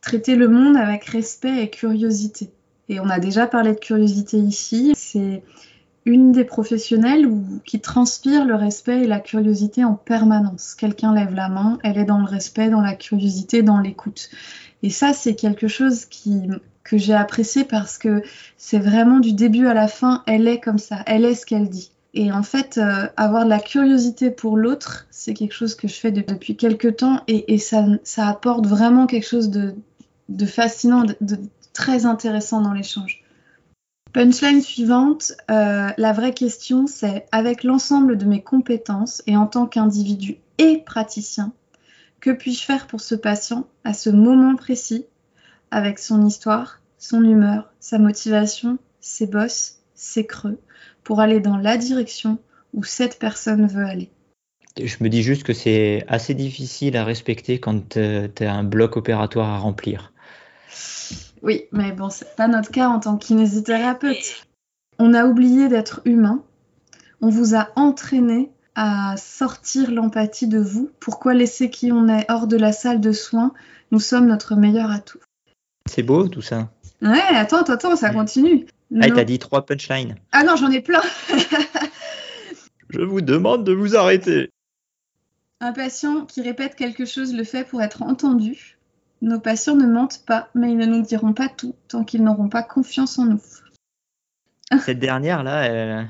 traiter 0.03 0.35
le 0.35 0.47
monde 0.47 0.77
avec 0.77 1.05
respect 1.05 1.63
et 1.63 1.69
curiosité. 1.69 2.51
Et 2.89 2.99
on 2.99 3.09
a 3.09 3.19
déjà 3.19 3.47
parlé 3.47 3.73
de 3.73 3.79
curiosité 3.79 4.37
ici. 4.37 4.93
C'est 4.95 5.43
une 6.05 6.33
des 6.33 6.43
professionnelles 6.43 7.29
qui 7.65 7.79
transpire 7.79 8.45
le 8.45 8.55
respect 8.55 9.03
et 9.03 9.07
la 9.07 9.21
curiosité 9.21 9.85
en 9.85 9.93
permanence. 9.93 10.75
Quelqu'un 10.75 11.15
lève 11.15 11.33
la 11.33 11.47
main, 11.47 11.79
elle 11.83 11.97
est 11.97 12.05
dans 12.05 12.19
le 12.19 12.25
respect, 12.25 12.69
dans 12.69 12.81
la 12.81 12.93
curiosité, 12.93 13.63
dans 13.63 13.79
l'écoute. 13.79 14.29
Et 14.83 14.89
ça, 14.89 15.13
c'est 15.13 15.35
quelque 15.35 15.69
chose 15.69 16.05
que 16.83 16.97
j'ai 16.97 17.13
apprécié 17.13 17.63
parce 17.63 17.97
que 17.97 18.21
c'est 18.57 18.79
vraiment 18.79 19.19
du 19.19 19.31
début 19.31 19.67
à 19.67 19.73
la 19.73 19.87
fin, 19.87 20.23
elle 20.27 20.47
est 20.49 20.59
comme 20.59 20.77
ça, 20.77 20.97
elle 21.05 21.23
est 21.23 21.35
ce 21.35 21.45
qu'elle 21.45 21.69
dit. 21.69 21.93
Et 22.15 22.31
en 22.31 22.43
fait, 22.43 22.77
euh, 22.77 23.07
avoir 23.17 23.45
de 23.45 23.49
la 23.49 23.59
curiosité 23.59 24.29
pour 24.29 24.55
l'autre, 24.55 25.07
c'est 25.09 25.33
quelque 25.33 25.53
chose 25.53 25.73
que 25.73 25.87
je 25.87 25.95
fais 25.95 26.11
depuis 26.11 26.55
quelques 26.55 26.97
temps 26.97 27.21
et, 27.27 27.57
ça, 27.57 27.87
apporte 28.17 28.67
vraiment 28.67 29.07
quelque 29.07 29.27
chose 29.27 29.49
de, 29.49 29.73
fascinant, 30.45 31.03
de, 31.03 31.37
très 31.73 32.05
intéressant 32.05 32.61
dans 32.61 32.73
l'échange. 32.73 33.23
Punchline 34.13 34.61
suivante, 34.61 35.31
euh, 35.49 35.89
la 35.97 36.13
vraie 36.13 36.35
question 36.35 36.85
c'est 36.85 37.25
avec 37.31 37.63
l'ensemble 37.63 38.17
de 38.17 38.25
mes 38.25 38.43
compétences 38.43 39.23
et 39.25 39.35
en 39.35 39.47
tant 39.47 39.65
qu'individu 39.65 40.37
et 40.59 40.77
praticien, 40.77 41.51
que 42.19 42.29
puis-je 42.29 42.63
faire 42.63 42.85
pour 42.85 43.01
ce 43.01 43.15
patient 43.15 43.67
à 43.83 43.93
ce 43.93 44.11
moment 44.11 44.55
précis, 44.55 45.07
avec 45.71 45.97
son 45.97 46.25
histoire, 46.25 46.79
son 46.99 47.23
humeur, 47.23 47.73
sa 47.79 47.97
motivation, 47.97 48.77
ses 49.01 49.25
bosses, 49.25 49.79
ses 49.95 50.25
creux, 50.25 50.59
pour 51.03 51.19
aller 51.19 51.39
dans 51.39 51.57
la 51.57 51.77
direction 51.77 52.37
où 52.73 52.83
cette 52.83 53.17
personne 53.17 53.65
veut 53.65 53.85
aller? 53.85 54.11
Je 54.81 54.95
me 55.01 55.09
dis 55.09 55.21
juste 55.21 55.43
que 55.43 55.53
c'est 55.53 56.03
assez 56.07 56.33
difficile 56.33 56.97
à 56.97 57.03
respecter 57.03 57.59
quand 57.59 57.89
tu 57.89 57.99
as 57.99 58.53
un 58.53 58.63
bloc 58.63 58.95
opératoire 58.95 59.49
à 59.49 59.57
remplir. 59.57 60.12
Oui, 61.41 61.65
mais 61.71 61.91
bon, 61.91 62.09
c'est 62.09 62.35
pas 62.35 62.47
notre 62.47 62.71
cas 62.71 62.87
en 62.87 62.99
tant 62.99 63.17
que 63.17 63.25
kinésithérapeute. 63.25 64.47
On 64.99 65.13
a 65.13 65.25
oublié 65.25 65.67
d'être 65.67 66.01
humain. 66.05 66.43
On 67.21 67.29
vous 67.29 67.55
a 67.55 67.69
entraîné 67.75 68.51
à 68.75 69.15
sortir 69.17 69.91
l'empathie 69.91 70.47
de 70.47 70.59
vous. 70.59 70.89
Pourquoi 70.99 71.33
laisser 71.33 71.69
qui 71.69 71.91
on 71.91 72.07
est 72.07 72.25
hors 72.29 72.47
de 72.47 72.57
la 72.57 72.71
salle 72.71 73.01
de 73.01 73.11
soins? 73.11 73.53
Nous 73.91 73.99
sommes 73.99 74.27
notre 74.27 74.55
meilleur 74.55 74.89
atout. 74.89 75.19
C'est 75.89 76.03
beau 76.03 76.27
tout 76.27 76.41
ça. 76.41 76.69
Ouais, 77.01 77.19
attends, 77.35 77.57
attends, 77.57 77.73
attends, 77.73 77.95
ça 77.95 78.11
continue. 78.11 78.65
Ah, 79.01 79.09
t'as 79.09 79.23
dit 79.23 79.39
trois 79.39 79.65
punchlines. 79.65 80.15
Ah 80.31 80.43
non, 80.43 80.55
j'en 80.55 80.71
ai 80.71 80.81
plein. 80.81 81.01
Je 82.89 83.01
vous 83.01 83.21
demande 83.21 83.63
de 83.63 83.73
vous 83.73 83.95
arrêter. 83.95 84.49
Un 85.59 85.73
patient 85.73 86.25
qui 86.25 86.41
répète 86.41 86.75
quelque 86.75 87.05
chose 87.05 87.33
le 87.33 87.43
fait 87.43 87.63
pour 87.63 87.81
être 87.81 88.03
entendu. 88.03 88.72
Nos 89.23 89.39
patients 89.39 89.77
ne 89.77 89.87
mentent 89.87 90.25
pas, 90.25 90.49
mais 90.53 90.73
ils 90.73 90.77
ne 90.77 90.85
nous 90.85 91.01
diront 91.01 91.31
pas 91.31 91.47
tout 91.47 91.75
tant 91.87 92.03
qu'ils 92.03 92.25
n'auront 92.25 92.49
pas 92.49 92.61
confiance 92.61 93.17
en 93.17 93.25
nous. 93.25 93.41
Cette 94.81 94.99
dernière-là, 94.99 95.63
elle... 95.63 96.09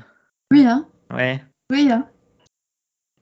Oui, 0.50 0.66
hein 0.66 0.84
Ouais. 1.12 1.40
Oui, 1.70 1.92
hein 1.92 2.08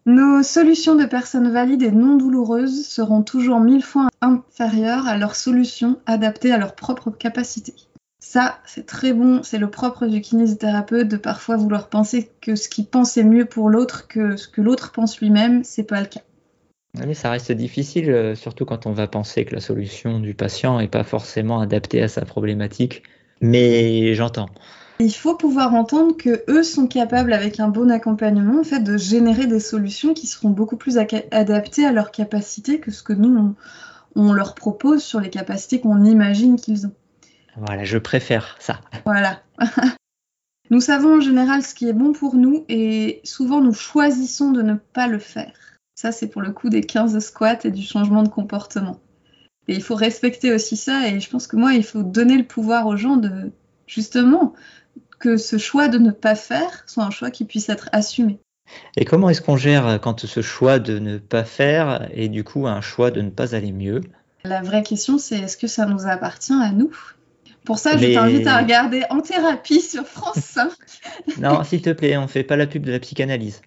Nos 0.07 0.43
solutions 0.43 0.95
de 0.95 1.05
personnes 1.05 1.53
valides 1.53 1.83
et 1.83 1.91
non 1.91 2.17
douloureuses 2.17 2.87
seront 2.87 3.23
toujours 3.23 3.61
mille 3.61 3.83
fois 3.83 4.09
inférieures 4.23 5.07
à 5.07 5.19
leurs 5.19 5.37
solutions 5.37 6.01
adaptées 6.07 6.53
à 6.53 6.59
leur 6.59 6.75
propre 6.75 7.11
capacité. 7.11 7.75
Ça, 8.19 8.61
c'est 8.65 8.87
très 8.87 9.13
bon. 9.13 9.43
C'est 9.43 9.59
le 9.59 9.69
propre 9.69 10.07
du 10.07 10.23
kinésithérapeute 10.23 11.09
de 11.09 11.19
parfois 11.19 11.59
vouloir 11.59 11.91
penser 11.91 12.31
que 12.41 12.57
ce 12.57 12.71
qu'il 12.71 12.87
pense 12.87 13.19
est 13.19 13.25
mieux 13.25 13.45
pour 13.45 13.69
l'autre 13.69 14.09
que 14.09 14.37
ce 14.39 14.49
que 14.49 14.63
l'autre 14.63 14.91
pense 14.91 15.21
lui-même. 15.21 15.65
C'est 15.65 15.83
pas 15.83 16.01
le 16.01 16.07
cas. 16.07 16.23
Mais 16.95 17.15
ça 17.15 17.31
reste 17.31 17.53
difficile, 17.53 18.11
euh, 18.11 18.35
surtout 18.35 18.67
quand 18.67 18.87
on 18.87 18.93
va 18.93 19.07
penser 19.07 19.45
que 19.45 19.55
la 19.55 19.61
solution 19.61 20.21
du 20.21 20.35
patient 20.35 20.79
n'est 20.79 20.89
pas 20.89 21.05
forcément 21.05 21.61
adaptée 21.61 22.03
à 22.03 22.09
sa 22.09 22.25
problématique. 22.25 23.03
Mais 23.41 24.15
j'entends. 24.15 24.51
Il 25.01 25.13
faut 25.13 25.35
pouvoir 25.35 25.75
entendre 25.75 26.17
que 26.17 26.45
eux 26.49 26.63
sont 26.63 26.87
capables, 26.87 27.33
avec 27.33 27.61
un 27.61 27.69
bon 27.69 27.91
accompagnement, 27.91 28.61
en 28.61 28.65
fait, 28.65 28.81
de 28.81 28.97
générer 28.97 29.47
des 29.47 29.59
solutions 29.59 30.13
qui 30.15 30.27
seront 30.27 30.51
beaucoup 30.51 30.77
plus 30.77 30.99
adaptées 30.99 31.87
à 31.87 31.93
leurs 31.93 32.13
capacités 32.13 32.79
que 32.79 32.91
ce 32.91 33.03
que 33.03 33.13
nous 33.13 33.55
on 34.15 34.33
leur 34.33 34.55
propose 34.55 35.03
sur 35.03 35.21
les 35.21 35.31
capacités 35.31 35.81
qu'on 35.81 36.05
imagine 36.05 36.57
qu'ils 36.57 36.87
ont. 36.87 36.95
Voilà, 37.57 37.85
je 37.85 37.99
préfère 37.99 38.57
ça. 38.59 38.81
Voilà. 39.05 39.43
nous 40.71 40.81
savons 40.81 41.17
en 41.17 41.21
général 41.21 41.63
ce 41.63 41.75
qui 41.75 41.89
est 41.89 41.93
bon 41.93 42.13
pour 42.13 42.35
nous 42.35 42.65
et 42.69 43.21
souvent 43.25 43.61
nous 43.61 43.75
choisissons 43.75 44.53
de 44.53 44.63
ne 44.63 44.75
pas 44.75 45.07
le 45.07 45.19
faire. 45.19 45.53
Ça, 45.95 46.13
c'est 46.13 46.29
pour 46.29 46.43
le 46.43 46.53
coup 46.53 46.69
des 46.69 46.83
15 46.83 47.19
squats 47.19 47.65
et 47.65 47.71
du 47.71 47.83
changement 47.83 48.23
de 48.23 48.29
comportement. 48.29 49.01
Et 49.69 49.75
il 49.75 49.83
faut 49.83 49.95
respecter 49.95 50.53
aussi 50.53 50.77
ça 50.77 51.09
et 51.09 51.21
je 51.21 51.31
pense 51.31 51.47
que 51.47 51.57
moi, 51.57 51.75
il 51.75 51.85
faut 51.85 52.03
donner 52.03 52.37
le 52.37 52.45
pouvoir 52.45 52.87
aux 52.87 52.97
gens 52.97 53.17
de, 53.17 53.53
justement, 53.87 54.55
que 55.21 55.37
ce 55.37 55.59
choix 55.59 55.89
de 55.89 55.99
ne 55.99 56.11
pas 56.11 56.35
faire 56.35 56.83
soit 56.87 57.05
un 57.05 57.11
choix 57.11 57.31
qui 57.31 57.45
puisse 57.45 57.69
être 57.69 57.89
assumé. 57.93 58.41
Et 58.97 59.05
comment 59.05 59.29
est-ce 59.29 59.43
qu'on 59.43 59.57
gère 59.57 60.01
quand 60.01 60.27
ce 60.27 60.41
choix 60.41 60.79
de 60.79 60.99
ne 60.99 61.19
pas 61.19 61.45
faire 61.45 62.09
est 62.13 62.29
du 62.29 62.43
coup 62.43 62.67
un 62.67 62.81
choix 62.81 63.11
de 63.11 63.21
ne 63.21 63.31
pas 63.31 63.55
aller 63.55 63.73
mieux? 63.73 64.01
La 64.45 64.63
vraie 64.63 64.83
question, 64.83 65.19
c'est 65.19 65.39
est-ce 65.39 65.57
que 65.57 65.69
ça 65.69 65.87
nous 65.87 66.07
appartient 66.07 66.53
à 66.53 66.73
nous? 66.73 66.91
Pour 67.65 67.79
ça, 67.79 67.97
je 67.97 68.13
t'invite 68.13 68.47
à 68.47 68.59
regarder 68.59 69.05
En 69.11 69.21
thérapie 69.21 69.81
sur 69.81 70.05
France 70.05 70.39
5. 70.39 70.71
non, 71.39 71.63
s'il 71.63 71.83
te 71.83 71.91
plaît, 71.91 72.17
on 72.17 72.27
fait 72.27 72.43
pas 72.43 72.57
la 72.57 72.67
pub 72.67 72.85
de 72.85 72.91
la 72.91 72.99
psychanalyse. 72.99 73.63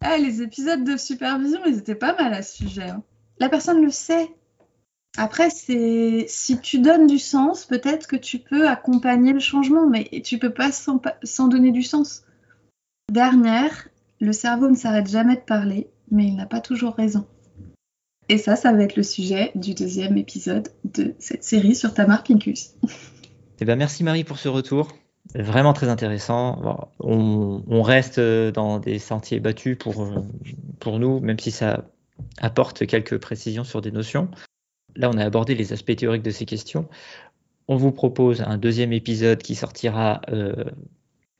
Ah, 0.00 0.18
les 0.18 0.42
épisodes 0.42 0.84
de 0.84 0.96
supervision, 0.96 1.60
ils 1.66 1.78
étaient 1.78 1.94
pas 1.94 2.16
mal 2.16 2.32
à 2.32 2.42
ce 2.42 2.58
sujet. 2.64 2.88
Hein. 2.88 3.02
La 3.38 3.48
personne 3.48 3.82
le 3.82 3.90
sait. 3.90 4.30
Après, 5.16 5.50
c'est 5.50 6.26
si 6.28 6.60
tu 6.60 6.78
donnes 6.78 7.06
du 7.06 7.18
sens, 7.18 7.64
peut-être 7.64 8.06
que 8.06 8.16
tu 8.16 8.38
peux 8.38 8.68
accompagner 8.68 9.32
le 9.32 9.40
changement, 9.40 9.86
mais 9.86 10.08
tu 10.24 10.38
peux 10.38 10.52
pas 10.52 10.70
sans, 10.72 11.48
donner 11.48 11.72
du 11.72 11.82
sens. 11.82 12.22
Dernière, 13.10 13.88
le 14.20 14.32
cerveau 14.32 14.68
ne 14.68 14.76
s'arrête 14.76 15.08
jamais 15.08 15.36
de 15.36 15.40
parler, 15.40 15.88
mais 16.10 16.26
il 16.26 16.36
n'a 16.36 16.46
pas 16.46 16.60
toujours 16.60 16.94
raison. 16.94 17.26
Et 18.28 18.38
ça, 18.38 18.54
ça 18.54 18.72
va 18.72 18.84
être 18.84 18.96
le 18.96 19.02
sujet 19.02 19.50
du 19.56 19.74
deuxième 19.74 20.16
épisode 20.16 20.68
de 20.84 21.14
cette 21.18 21.42
série 21.42 21.74
sur 21.74 21.92
Tamar 21.92 22.22
Pinkus. 22.22 22.74
Eh 23.58 23.64
ben, 23.64 23.76
merci 23.76 24.04
Marie 24.04 24.24
pour 24.24 24.38
ce 24.38 24.48
retour. 24.48 24.94
Vraiment 25.34 25.72
très 25.72 25.88
intéressant. 25.88 26.90
On, 26.98 27.82
reste 27.82 28.18
dans 28.18 28.78
des 28.78 28.98
sentiers 28.98 29.40
battus 29.40 29.76
pour, 29.78 30.12
pour 30.80 30.98
nous, 30.98 31.20
même 31.20 31.38
si 31.38 31.50
ça 31.50 31.84
apporte 32.38 32.86
quelques 32.86 33.18
précisions 33.18 33.64
sur 33.64 33.80
des 33.80 33.90
notions. 33.92 34.28
Là, 34.96 35.10
on 35.10 35.18
a 35.18 35.24
abordé 35.24 35.54
les 35.54 35.72
aspects 35.72 35.94
théoriques 35.94 36.22
de 36.22 36.30
ces 36.30 36.46
questions. 36.46 36.88
On 37.68 37.76
vous 37.76 37.92
propose 37.92 38.42
un 38.42 38.58
deuxième 38.58 38.92
épisode 38.92 39.42
qui 39.42 39.54
sortira 39.54 40.20
euh, 40.30 40.64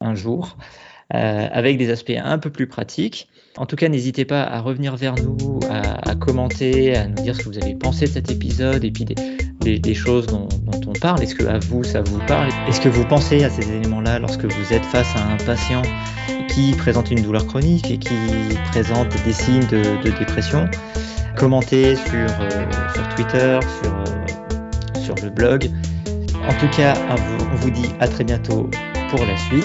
un 0.00 0.14
jour 0.14 0.56
euh, 1.14 1.48
avec 1.50 1.76
des 1.76 1.90
aspects 1.90 2.12
un 2.16 2.38
peu 2.38 2.50
plus 2.50 2.68
pratiques. 2.68 3.28
En 3.56 3.66
tout 3.66 3.74
cas, 3.74 3.88
n'hésitez 3.88 4.24
pas 4.24 4.44
à 4.44 4.60
revenir 4.60 4.94
vers 4.96 5.16
nous, 5.16 5.58
à, 5.68 6.14
commenter, 6.14 6.96
à 6.96 7.08
nous 7.08 7.20
dire 7.22 7.34
ce 7.34 7.42
que 7.42 7.48
vous 7.48 7.58
avez 7.58 7.74
pensé 7.74 8.04
de 8.04 8.10
cet 8.10 8.30
épisode 8.30 8.84
et 8.84 8.92
puis 8.92 9.04
des, 9.04 9.16
choses 9.94 10.26
dont, 10.26 10.48
on 10.86 10.92
parle. 10.92 11.22
Est-ce 11.22 11.34
que 11.34 11.44
à 11.44 11.58
vous, 11.58 11.84
ça 11.84 12.02
vous 12.02 12.18
parle? 12.26 12.48
Est-ce 12.68 12.80
que 12.80 12.88
vous 12.88 13.04
pensez 13.04 13.44
à 13.44 13.50
ces 13.50 13.70
éléments-là 13.70 14.18
lorsque 14.18 14.44
vous 14.44 14.72
êtes 14.72 14.84
face 14.84 15.14
à 15.16 15.32
un 15.32 15.36
patient 15.44 15.82
qui 16.48 16.72
présente 16.72 17.10
une 17.10 17.22
douleur 17.22 17.46
chronique 17.46 17.90
et 17.90 17.98
qui 17.98 18.16
présente 18.70 19.08
des 19.24 19.32
signes 19.32 19.66
de, 19.66 20.10
dépression? 20.18 20.68
Commentez 21.36 21.96
sur, 21.96 22.28
euh, 22.40 22.66
sur 22.94 23.08
Twitter, 23.14 23.58
sur, 23.82 23.92
euh, 23.92 25.00
sur 25.00 25.14
le 25.22 25.30
blog. 25.30 25.70
En 26.48 26.54
tout 26.54 26.68
cas, 26.76 26.94
on 27.52 27.56
vous 27.56 27.70
dit 27.70 27.90
à 28.00 28.08
très 28.08 28.24
bientôt 28.24 28.68
pour 29.10 29.24
la 29.24 29.36
suite 29.36 29.64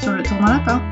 sur 0.00 0.12
le 0.12 0.22
tournoi 0.22 0.54
lapin. 0.54 0.82